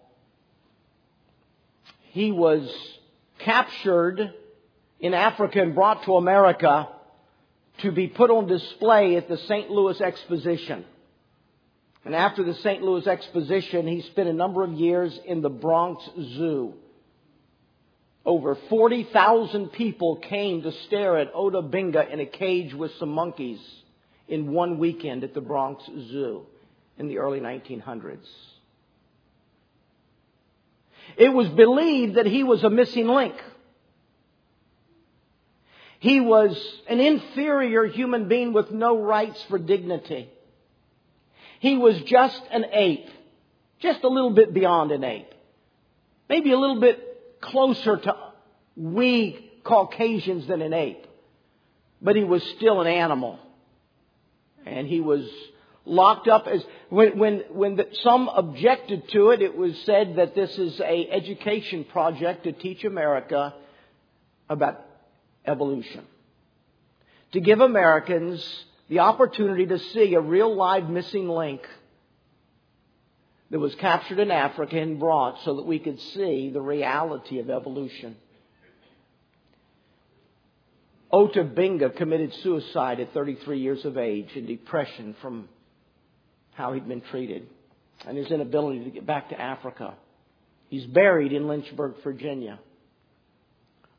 [2.18, 2.68] He was
[3.46, 4.34] captured
[5.00, 6.90] in Africa and brought to America
[7.84, 9.70] to be put on display at the St.
[9.70, 10.84] Louis Exposition.
[12.04, 12.82] And after the St.
[12.82, 16.74] Louis Exposition, he spent a number of years in the Bronx Zoo.
[18.26, 23.60] Over 40,000 people came to stare at Ota Benga in a cage with some monkeys
[24.28, 26.48] in one weekend at the Bronx Zoo
[26.98, 28.26] in the early 1900s.
[31.16, 33.36] It was believed that he was a missing link.
[36.00, 36.56] He was
[36.88, 40.30] an inferior human being with no rights for dignity.
[41.60, 43.10] He was just an ape,
[43.80, 45.34] just a little bit beyond an ape,
[46.30, 48.16] maybe a little bit closer to
[48.76, 51.06] we Caucasians than an ape,
[52.02, 53.40] but he was still an animal.
[54.66, 55.28] And he was
[55.88, 60.36] locked up as when when when the, some objected to it it was said that
[60.36, 63.54] this is a education project to teach America
[64.50, 64.84] about
[65.46, 66.06] evolution
[67.32, 71.62] to give Americans the opportunity to see a real live missing link
[73.50, 77.50] that was captured in Africa and brought so that we could see the reality of
[77.50, 78.16] evolution.
[81.10, 85.48] Ota Benga committed suicide at 33 years of age in depression from
[86.58, 87.48] how he'd been treated
[88.08, 89.94] and his inability to get back to Africa.
[90.70, 92.60] He's buried in Lynchburg, Virginia.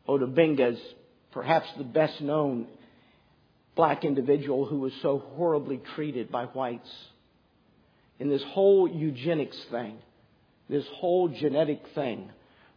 [0.07, 0.79] Ota Benga is
[1.31, 2.67] perhaps the best known
[3.77, 6.91] black individual who was so horribly treated by whites.
[8.19, 9.97] In this whole eugenics thing,
[10.69, 12.29] this whole genetic thing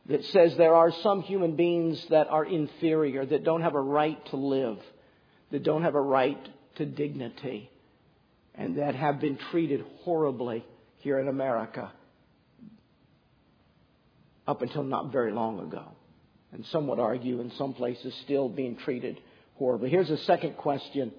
[0.08, 4.24] that says there are some human beings that are inferior, that don't have a right
[4.28, 4.78] to live,
[5.50, 6.38] that don't have a right
[6.76, 7.71] to dignity,
[8.56, 10.66] and that have been treated horribly
[11.00, 11.92] here in America
[14.48, 15.86] up until not very long ago.
[16.52, 19.20] And some would argue in some places still being treated
[19.56, 19.90] horribly.
[19.90, 21.12] Here's a second question.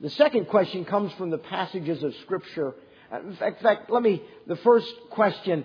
[0.00, 2.74] The second question comes from the passages of Scripture.
[3.12, 5.64] Uh, in fact, in fact, let me, the first question,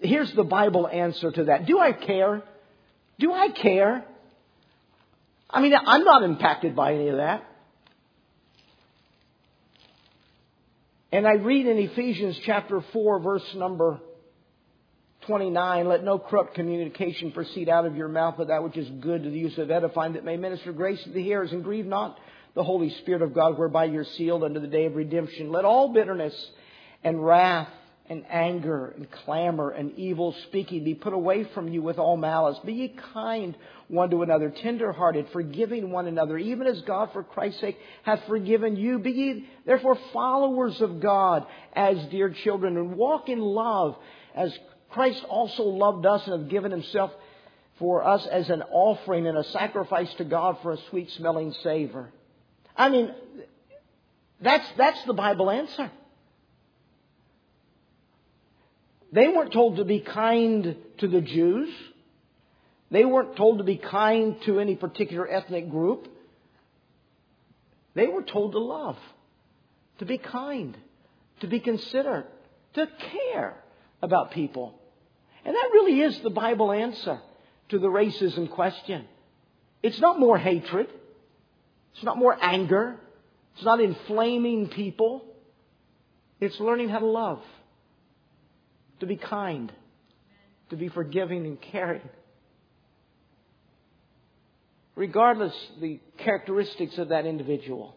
[0.00, 1.66] here's the Bible answer to that.
[1.66, 2.42] Do I care?
[3.20, 4.04] Do I care?
[5.48, 7.44] I mean, I'm not impacted by any of that.
[11.12, 14.00] And I read in Ephesians chapter 4, verse number
[15.26, 19.22] 29, let no corrupt communication proceed out of your mouth, but that which is good
[19.22, 22.18] to the use of edifying, that may minister grace to the hearers, and grieve not
[22.54, 25.52] the Holy Spirit of God, whereby you're sealed unto the day of redemption.
[25.52, 26.34] Let all bitterness
[27.04, 27.68] and wrath
[28.08, 32.58] and anger and clamor and evil speaking be put away from you with all malice.
[32.64, 33.56] Be ye kind
[33.88, 38.76] one to another, tenderhearted, forgiving one another, even as God for Christ's sake hath forgiven
[38.76, 38.98] you.
[38.98, 43.96] Be ye therefore followers of God as dear children, and walk in love
[44.34, 44.56] as
[44.90, 47.12] Christ also loved us and have given himself
[47.78, 52.12] for us as an offering and a sacrifice to God for a sweet smelling savor.
[52.76, 53.14] I mean,
[54.40, 55.90] that's, that's the Bible answer.
[59.12, 61.68] They weren't told to be kind to the Jews.
[62.90, 66.08] They weren't told to be kind to any particular ethnic group.
[67.94, 68.96] They were told to love,
[69.98, 70.76] to be kind,
[71.40, 72.26] to be considerate,
[72.74, 72.88] to
[73.22, 73.62] care
[74.00, 74.78] about people.
[75.44, 77.20] And that really is the Bible answer
[77.68, 79.04] to the racism question.
[79.82, 80.88] It's not more hatred.
[81.94, 82.98] It's not more anger.
[83.54, 85.24] It's not inflaming people.
[86.40, 87.42] It's learning how to love,
[89.02, 89.72] to be kind,
[90.70, 92.08] to be forgiving and caring.
[94.94, 97.96] Regardless the characteristics of that individual.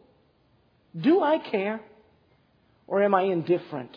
[0.99, 1.79] Do I care?
[2.87, 3.95] Or am I indifferent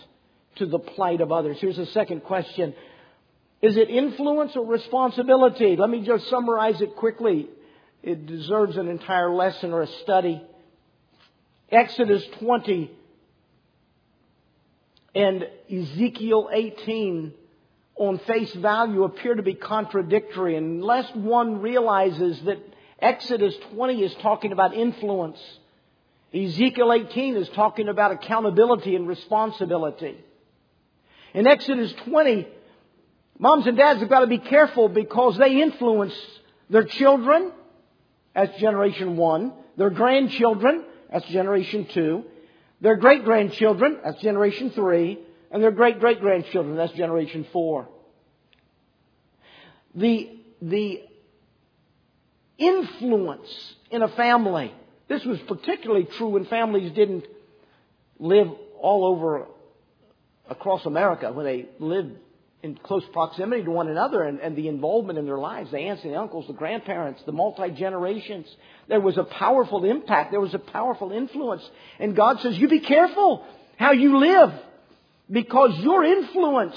[0.57, 1.57] to the plight of others?
[1.61, 2.75] Here's a second question.
[3.63, 5.77] Is it influence or responsibility?
[5.77, 7.49] Let me just summarize it quickly.
[8.03, 10.43] It deserves an entire lesson or a study.
[11.71, 12.91] Exodus 20
[15.19, 17.35] and Ezekiel 18
[17.97, 22.59] on face value appear to be contradictory unless one realizes that
[23.01, 25.41] Exodus 20 is talking about influence.
[26.33, 30.17] Ezekiel 18 is talking about accountability and responsibility.
[31.35, 32.47] In Exodus 20,
[33.41, 36.15] moms and dads have got to be careful because they influence
[36.71, 37.51] their children,
[38.37, 42.25] that's generation one, their grandchildren, that's generation two,
[42.81, 45.19] their great grandchildren, that's generation three,
[45.51, 47.89] and their great great grandchildren, that's generation four.
[49.95, 50.31] The,
[50.63, 51.03] the
[52.59, 53.49] influence
[53.91, 54.73] in a family,
[55.09, 57.27] this was particularly true when families didn't
[58.19, 58.49] live
[58.81, 59.47] all over
[60.49, 62.17] across America, when they lived
[62.63, 66.03] in close proximity to one another and, and the involvement in their lives, the aunts
[66.03, 68.47] and the uncles, the grandparents, the multi generations.
[68.89, 70.33] There was a powerful impact.
[70.33, 71.69] There was a powerful influence.
[72.01, 73.47] And God says, you be careful
[73.77, 74.53] how you live
[75.31, 76.77] because your influence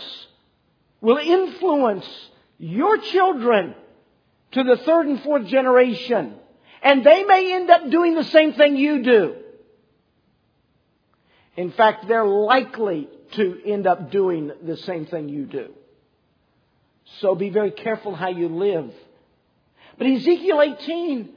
[1.00, 2.06] will influence
[2.60, 3.74] your children
[4.52, 6.36] to the third and fourth generation.
[6.84, 9.36] And they may end up doing the same thing you do.
[11.58, 15.70] In fact, they're likely to end up doing the same thing you do.
[17.20, 18.92] So be very careful how you live.
[19.98, 21.30] But Ezekiel 18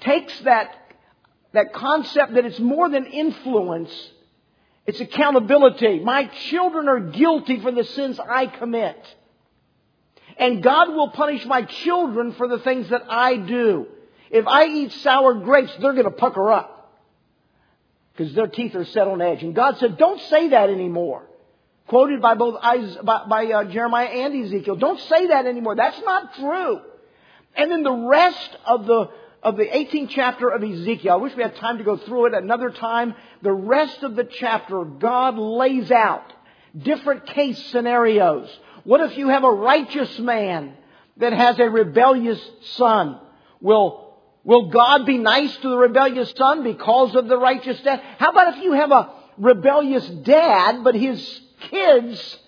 [0.00, 0.74] takes that,
[1.52, 3.90] that concept that it's more than influence,
[4.86, 6.00] it's accountability.
[6.00, 8.96] My children are guilty for the sins I commit.
[10.38, 13.86] And God will punish my children for the things that I do.
[14.30, 16.79] If I eat sour grapes, they're going to pucker up
[18.20, 19.42] because their teeth are set on edge.
[19.42, 21.22] And God said, don't say that anymore.
[21.86, 24.76] Quoted by both by, by uh, Jeremiah and Ezekiel.
[24.76, 25.74] Don't say that anymore.
[25.74, 26.80] That's not true.
[27.56, 29.08] And then the rest of the
[29.42, 32.34] of the 18th chapter of Ezekiel, I wish we had time to go through it
[32.34, 33.14] another time.
[33.40, 36.30] The rest of the chapter, God lays out
[36.76, 38.50] different case scenarios.
[38.84, 40.74] What if you have a righteous man
[41.16, 42.40] that has a rebellious
[42.74, 43.18] son?
[43.62, 44.09] Will
[44.44, 48.00] Will God be nice to the rebellious son because of the righteous dad?
[48.18, 52.38] How about if you have a rebellious dad, but his kids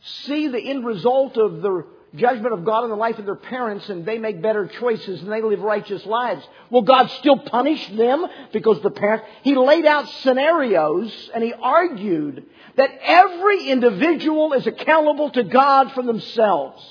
[0.00, 3.88] see the end result of the judgment of God in the life of their parents
[3.88, 6.46] and they make better choices and they live righteous lives.
[6.70, 9.26] Will God still punish them because the parents?
[9.42, 12.46] He laid out scenarios and he argued
[12.76, 16.82] that every individual is accountable to God for themselves.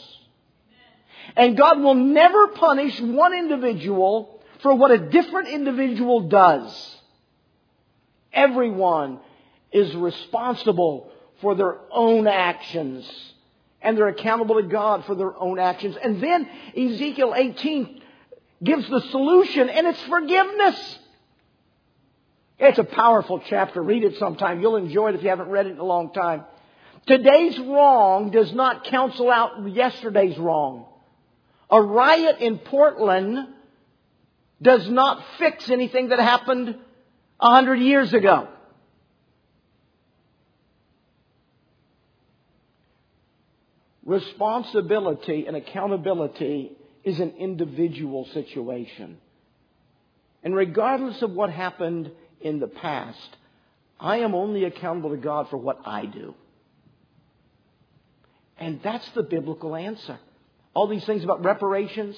[1.35, 6.95] And God will never punish one individual for what a different individual does.
[8.33, 9.19] Everyone
[9.71, 11.11] is responsible
[11.41, 13.09] for their own actions.
[13.81, 15.95] And they're accountable to God for their own actions.
[16.01, 18.01] And then Ezekiel 18
[18.63, 20.99] gives the solution, and it's forgiveness.
[22.59, 23.83] It's a powerful chapter.
[23.83, 24.61] Read it sometime.
[24.61, 26.43] You'll enjoy it if you haven't read it in a long time.
[27.05, 30.87] Today's wrong does not cancel out yesterday's wrong.
[31.69, 33.47] A riot in Portland
[34.61, 36.75] does not fix anything that happened
[37.39, 38.47] a hundred years ago.
[44.05, 46.71] Responsibility and accountability
[47.03, 49.17] is an individual situation.
[50.43, 53.35] And regardless of what happened in the past,
[53.99, 56.35] I am only accountable to God for what I do.
[58.57, 60.19] And that's the biblical answer
[60.77, 62.15] all these things about reparations.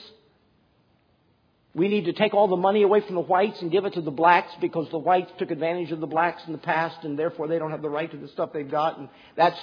[1.74, 4.02] We need to take all the money away from the whites and give it to
[4.02, 7.48] the blacks because the whites took advantage of the blacks in the past and therefore
[7.48, 9.00] they don't have the right to the stuff they've got.
[9.00, 9.08] And
[9.38, 9.58] that's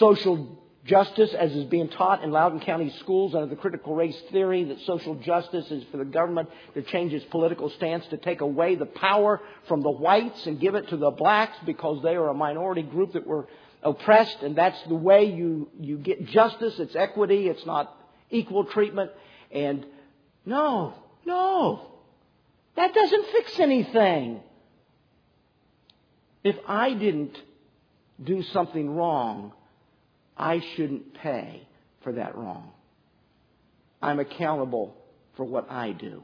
[0.00, 4.64] social justice as is being taught in Loudoun County schools under the critical race theory
[4.64, 8.74] that social justice is for the government to change its political stance to take away
[8.74, 12.34] the power from the whites and give it to the blacks because they are a
[12.34, 13.46] minority group that were
[13.84, 16.74] oppressed and that's the way you, you get justice.
[16.80, 17.46] It's equity.
[17.46, 17.95] It's not
[18.30, 19.10] equal treatment.
[19.50, 19.86] And
[20.44, 21.90] no, no,
[22.76, 24.40] that doesn't fix anything.
[26.44, 27.36] If I didn't
[28.22, 29.52] do something wrong,
[30.36, 31.66] I shouldn't pay
[32.02, 32.70] for that wrong.
[34.00, 34.94] I'm accountable
[35.36, 36.22] for what I do.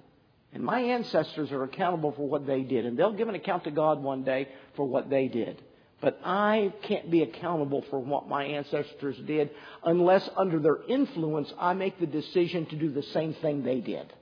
[0.52, 2.84] And my ancestors are accountable for what they did.
[2.84, 5.62] And they'll give an account to God one day for what they did.
[6.02, 9.50] But I can't be accountable for what my ancestors did
[9.84, 14.12] unless under their influence I make the decision to do the same thing they did.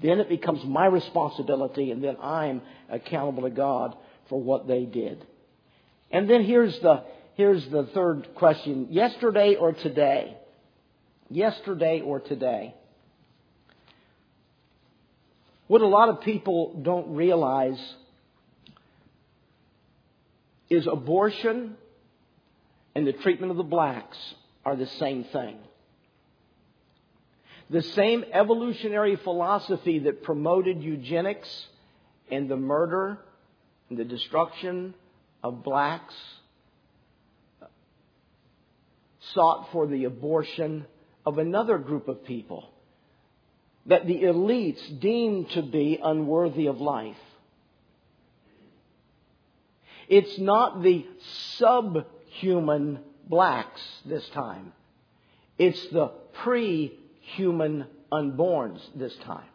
[0.00, 3.96] Then it becomes my responsibility and then I'm accountable to God
[4.28, 5.26] for what they did.
[6.12, 7.02] And then here's the,
[7.34, 8.86] here's the third question.
[8.90, 10.36] Yesterday or today?
[11.28, 12.74] Yesterday or today?
[15.66, 17.80] What a lot of people don't realize
[20.68, 21.76] is abortion
[22.94, 24.18] and the treatment of the blacks
[24.64, 25.58] are the same thing.
[27.68, 31.48] The same evolutionary philosophy that promoted eugenics
[32.30, 33.18] and the murder
[33.88, 34.94] and the destruction
[35.42, 36.14] of blacks
[39.34, 40.86] sought for the abortion
[41.24, 42.70] of another group of people
[43.86, 47.16] that the elites deemed to be unworthy of life.
[50.08, 51.06] It's not the
[51.58, 54.72] subhuman blacks this time.
[55.58, 59.48] It's the pre-human unborns this time.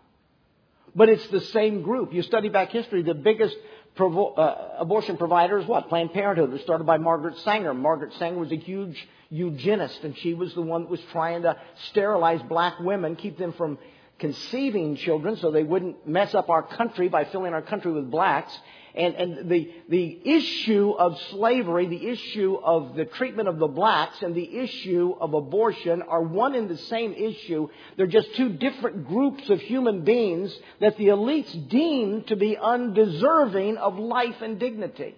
[0.95, 2.13] But it's the same group.
[2.13, 3.55] You study back history, the biggest
[3.95, 5.87] provo- uh, abortion providers, what?
[5.89, 7.73] Planned Parenthood was started by Margaret Sanger.
[7.73, 11.55] Margaret Sanger was a huge eugenist, and she was the one that was trying to
[11.89, 13.77] sterilize black women, keep them from
[14.19, 18.55] conceiving children so they wouldn't mess up our country by filling our country with blacks.
[18.93, 24.21] And, and the, the issue of slavery, the issue of the treatment of the blacks,
[24.21, 27.69] and the issue of abortion are one and the same issue.
[27.95, 33.77] They're just two different groups of human beings that the elites deem to be undeserving
[33.77, 35.15] of life and dignity.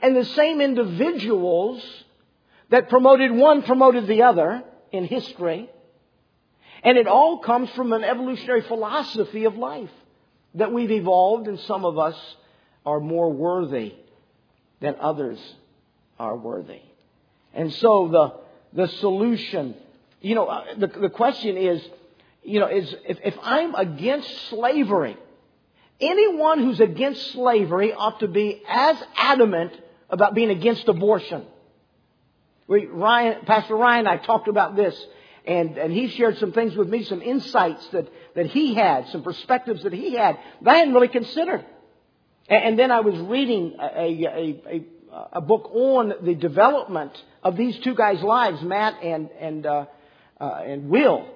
[0.00, 1.84] And the same individuals
[2.70, 5.68] that promoted one promoted the other in history.
[6.82, 9.90] And it all comes from an evolutionary philosophy of life
[10.54, 12.16] that we've evolved, and some of us
[12.84, 13.94] are more worthy
[14.80, 15.38] than others
[16.18, 16.80] are worthy.
[17.54, 19.74] And so the, the solution,
[20.20, 21.82] you know, uh, the, the question is,
[22.42, 25.16] you know, is if, if I'm against slavery,
[26.00, 29.72] anyone who's against slavery ought to be as adamant
[30.10, 31.44] about being against abortion.
[32.66, 34.94] We, Ryan, Pastor Ryan and I talked about this,
[35.46, 39.22] and, and he shared some things with me, some insights that, that he had, some
[39.22, 41.64] perspectives that he had that I hadn't really considered.
[42.48, 44.84] And then I was reading a, a, a,
[45.34, 47.12] a book on the development
[47.42, 49.86] of these two guys' lives, Matt and, and, uh,
[50.40, 51.26] uh, and Will.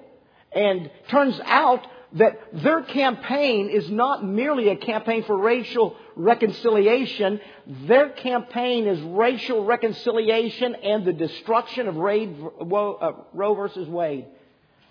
[0.51, 7.39] And turns out that their campaign is not merely a campaign for racial reconciliation.
[7.85, 14.25] Their campaign is racial reconciliation and the destruction of uh, Roe versus Wade.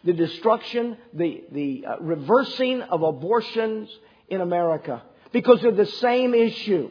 [0.05, 3.91] The destruction, the, the uh, reversing of abortions
[4.29, 5.03] in America
[5.37, 6.89] because of the same issue.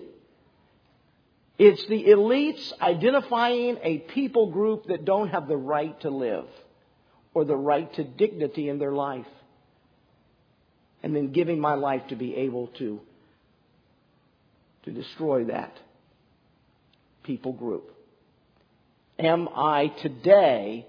[1.57, 6.45] It's the elites identifying a people group that don't have the right to live
[7.33, 9.25] or the right to dignity in their life.
[11.01, 13.01] And then giving my life to be able to,
[14.83, 15.75] to destroy that
[17.23, 17.95] people group.
[19.17, 20.85] Am I today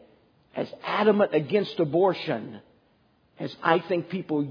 [0.54, 2.60] as adamant against abortion
[3.38, 4.46] as I think people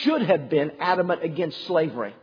[0.00, 2.14] should have been adamant against slavery?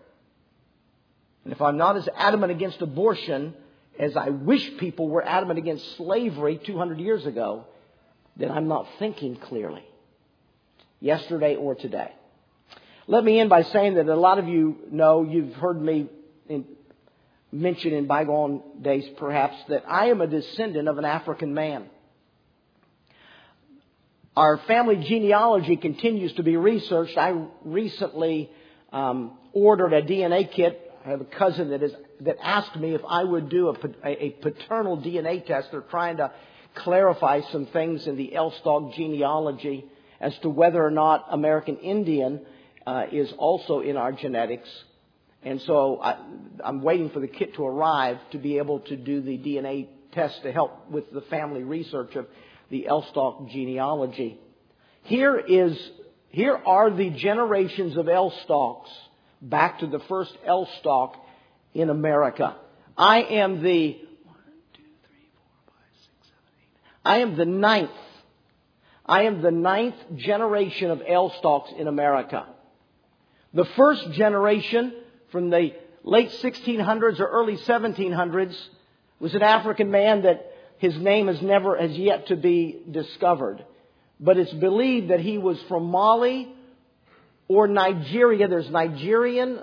[1.50, 3.56] And if I'm not as adamant against abortion
[4.00, 7.66] as I wish people were adamant against slavery 200 years ago,
[8.38, 9.84] then I'm not thinking clearly,
[11.00, 12.12] yesterday or today.
[13.08, 16.08] Let me end by saying that a lot of you know, you've heard me
[16.48, 16.66] in,
[17.52, 21.86] mention in bygone days perhaps, that I am a descendant of an African man.
[24.38, 27.18] Our family genealogy continues to be researched.
[27.18, 28.52] I recently
[28.94, 31.92] um, ordered a DNA kit I have a cousin that is
[32.22, 35.70] that asked me if I would do a, a paternal DNA test.
[35.72, 36.32] They're trying to
[36.76, 39.86] clarify some things in the Elstock genealogy
[40.20, 42.42] as to whether or not American Indian
[42.86, 44.70] uh, is also in our genetics.
[45.44, 46.18] And so I,
[46.64, 50.42] I'm waiting for the kit to arrive to be able to do the DNA test
[50.44, 52.28] to help with the family research of
[52.70, 54.38] the Elstock genealogy.
[55.04, 55.78] Here is
[56.30, 58.90] here are the generations of Elstocks
[59.42, 61.16] back to the first L stock
[61.74, 62.56] in America.
[62.98, 64.00] I am the
[67.04, 67.90] I am the ninth.
[69.06, 72.46] I am the ninth generation of Elstocks in America.
[73.54, 74.94] The first generation
[75.32, 75.72] from the
[76.04, 78.56] late 1600s or early 1700s
[79.20, 83.66] was an African man that his name has never as yet to be discovered.
[84.20, 86.54] But it's believed that he was from Mali
[87.50, 88.48] or Nigeria.
[88.48, 89.60] There's Nigerian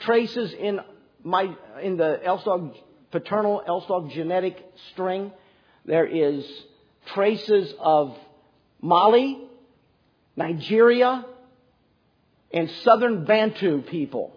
[0.00, 0.80] traces in
[1.22, 2.74] my in the Elstock
[3.10, 4.56] paternal Elstock genetic
[4.92, 5.32] string.
[5.84, 6.46] There is
[7.14, 8.16] traces of
[8.80, 9.38] Mali,
[10.36, 11.26] Nigeria,
[12.52, 14.32] and southern Bantu people.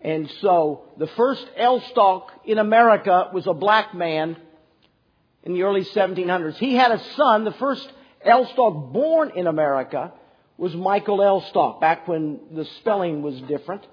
[0.00, 4.36] And so the first Elstock in America was a black man
[5.42, 6.56] in the early 1700s.
[6.56, 7.90] He had a son, the first
[8.26, 10.12] Elstock born in America
[10.56, 13.86] was Michael Elstock, back when the spelling was different.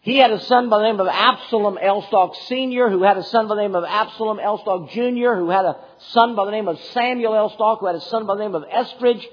[0.00, 3.46] He had a son by the name of Absalom Elstock Sr., who had a son
[3.46, 5.76] by the name of Absalom Elstock Jr., who had a
[6.10, 8.64] son by the name of Samuel Elstock, who had a son by the name of
[8.64, 9.26] Estridge,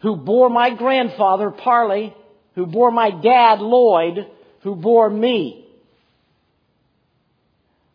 [0.00, 2.14] who bore my grandfather, Parley,
[2.54, 4.26] who bore my dad, Lloyd,
[4.60, 5.66] who bore me.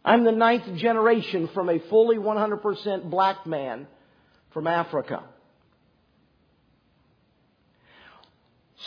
[0.05, 3.87] I'm the ninth generation from a fully 100% black man
[4.51, 5.23] from Africa.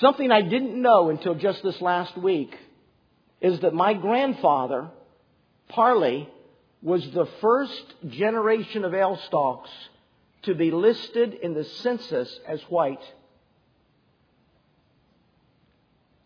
[0.01, 2.57] Something I didn't know until just this last week
[3.40, 4.88] is that my grandfather,
[5.68, 6.28] Parley,
[6.82, 9.70] was the first generation of Elstocks
[10.42, 13.03] to be listed in the census as white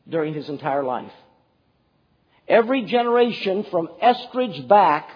[0.08, 1.12] during his entire life.
[2.48, 5.10] Every generation from Estridge back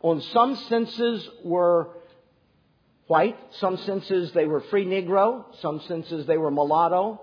[0.00, 1.90] on some senses were
[3.06, 7.20] white, some senses they were free Negro, some senses they were mulatto.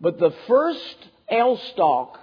[0.00, 2.18] But the first ale stalk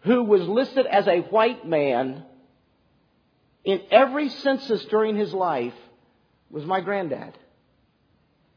[0.00, 2.24] who was listed as a white man
[3.64, 5.74] in every census during his life
[6.50, 7.36] was my granddad.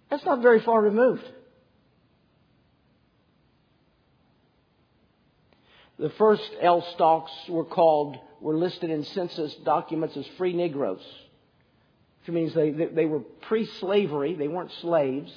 [0.10, 1.24] That's not very far removed.
[5.98, 11.04] The first ale stalks were called, were listed in census documents as free Negroes,
[12.20, 15.32] which means they, they, they were pre slavery, they weren't slaves,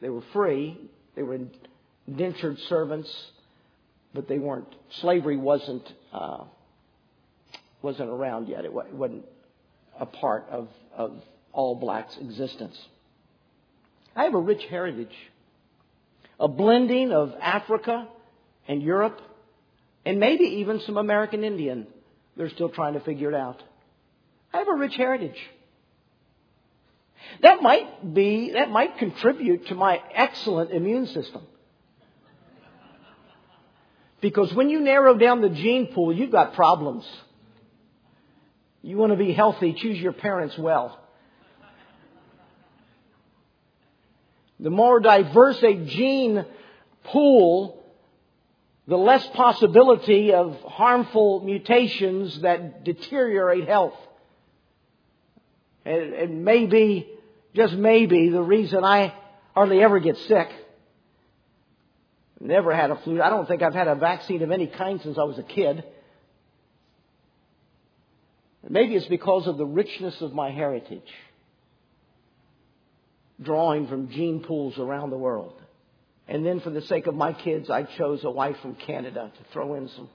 [0.00, 0.78] they were free,
[1.16, 1.38] they were
[2.06, 3.12] indentured servants,
[4.12, 6.44] but they weren't, slavery wasn't, uh,
[7.82, 8.64] wasn't around yet.
[8.64, 9.24] It wasn't
[9.98, 12.78] a part of, of all blacks' existence.
[14.16, 15.14] I have a rich heritage,
[16.38, 18.08] a blending of Africa
[18.68, 19.20] and Europe,
[20.04, 21.86] and maybe even some American Indian.
[22.36, 23.62] They're still trying to figure it out.
[24.52, 25.38] I have a rich heritage.
[27.42, 31.42] That might be, that might contribute to my excellent immune system.
[34.24, 37.06] Because when you narrow down the gene pool, you've got problems.
[38.80, 40.98] You want to be healthy, choose your parents well.
[44.58, 46.46] The more diverse a gene
[47.02, 47.84] pool,
[48.88, 53.98] the less possibility of harmful mutations that deteriorate health.
[55.84, 57.10] And, maybe,
[57.54, 59.12] just maybe, the reason I
[59.54, 60.48] hardly ever get sick.
[62.44, 63.22] Never had a flu.
[63.22, 65.82] I don't think I've had a vaccine of any kind since I was a kid.
[68.68, 71.08] Maybe it's because of the richness of my heritage,
[73.40, 75.58] drawing from gene pools around the world.
[76.28, 79.52] And then for the sake of my kids, I chose a wife from Canada to
[79.54, 80.10] throw in some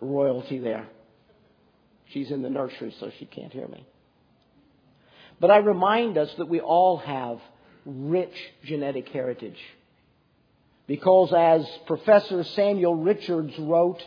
[0.00, 0.88] royalty there.
[2.06, 3.86] She's in the nursery, so she can't hear me.
[5.40, 7.38] But I remind us that we all have
[7.84, 8.34] rich
[8.64, 9.58] genetic heritage.
[10.86, 14.02] Because as Professor Samuel Richards wrote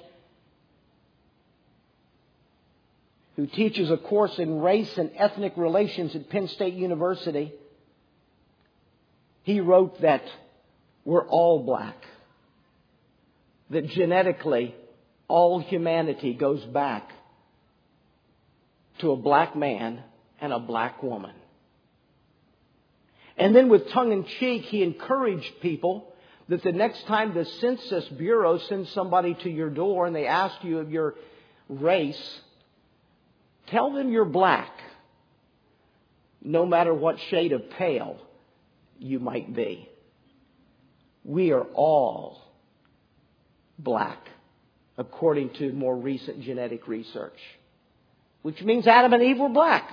[3.35, 7.53] who teaches a course in race and ethnic relations at Penn State University,
[9.43, 10.23] he wrote that
[11.05, 11.95] we're all black.
[13.69, 14.75] That genetically,
[15.29, 17.11] all humanity goes back
[18.99, 20.03] to a black man
[20.41, 21.35] and a black woman.
[23.37, 26.08] And then with tongue in cheek, he encouraged people
[26.49, 30.63] that the next time the Census Bureau sends somebody to your door and they ask
[30.63, 31.15] you of your
[31.69, 32.39] race,
[33.67, 34.71] Tell them you're black,
[36.41, 38.17] no matter what shade of pale
[38.97, 39.87] you might be.
[41.23, 42.41] We are all
[43.77, 44.17] black,
[44.97, 47.37] according to more recent genetic research,
[48.41, 49.87] which means Adam and Eve were black.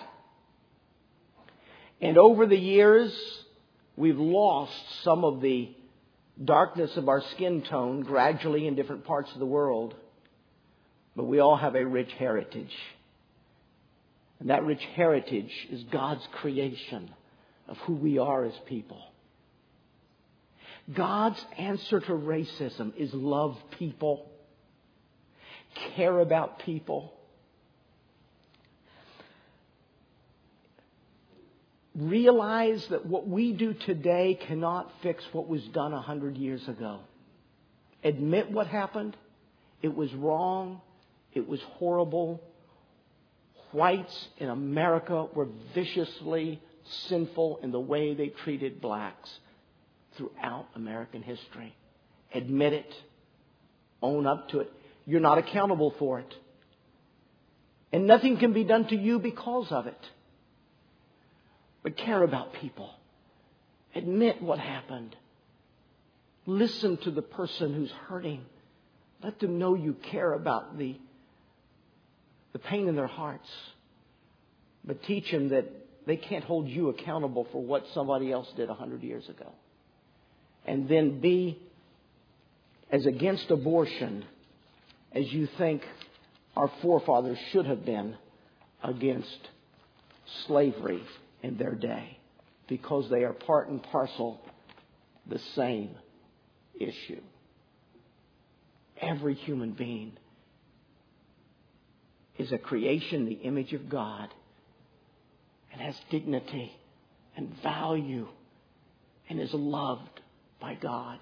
[2.01, 3.15] And over the years,
[3.95, 5.76] we've lost some of the
[6.43, 9.95] darkness of our skin tone gradually in different parts of the world,
[11.15, 12.75] but we all have a rich heritage.
[14.39, 17.11] And that rich heritage is God's creation
[17.69, 19.01] of who we are as people.
[20.95, 24.31] God's answer to racism is love people,
[25.97, 27.13] care about people.
[31.97, 37.01] Realize that what we do today cannot fix what was done a hundred years ago.
[38.05, 39.17] Admit what happened.
[39.83, 40.81] It was wrong.
[41.33, 42.43] It was horrible
[43.73, 46.61] whites in America were viciously
[47.09, 49.31] sinful in the way they treated blacks
[50.17, 51.75] throughout American history.
[52.35, 52.95] Admit it.
[54.03, 54.73] Own up to it.
[55.05, 56.35] You're not accountable for it.
[57.93, 60.01] And nothing can be done to you because of it.
[61.87, 62.91] But care about people.
[63.95, 65.15] Admit what happened.
[66.45, 68.45] Listen to the person who's hurting.
[69.23, 70.97] Let them know you care about the
[72.53, 73.49] the pain in their hearts,
[74.85, 75.67] but teach them that
[76.09, 79.53] they can't hold you accountable for what somebody else did a hundred years ago.
[80.67, 81.57] And then be
[82.91, 84.25] as against abortion
[85.13, 85.83] as you think
[86.57, 88.17] our forefathers should have been
[88.83, 89.39] against
[90.49, 91.01] slavery
[91.43, 92.19] in their day
[92.69, 94.41] because they are part and parcel
[95.27, 95.91] the same
[96.79, 97.21] issue.
[99.01, 100.13] Every human being
[102.39, 104.29] is a creation, the image of God,
[105.73, 106.73] and has dignity
[107.37, 108.27] and value
[109.29, 110.21] and is loved
[110.61, 111.19] by God.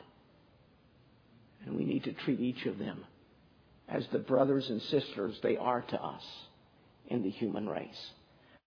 [1.64, 3.04] And we need to treat each of them
[3.88, 6.22] as the brothers and sisters they are to us
[7.08, 8.10] in the human race.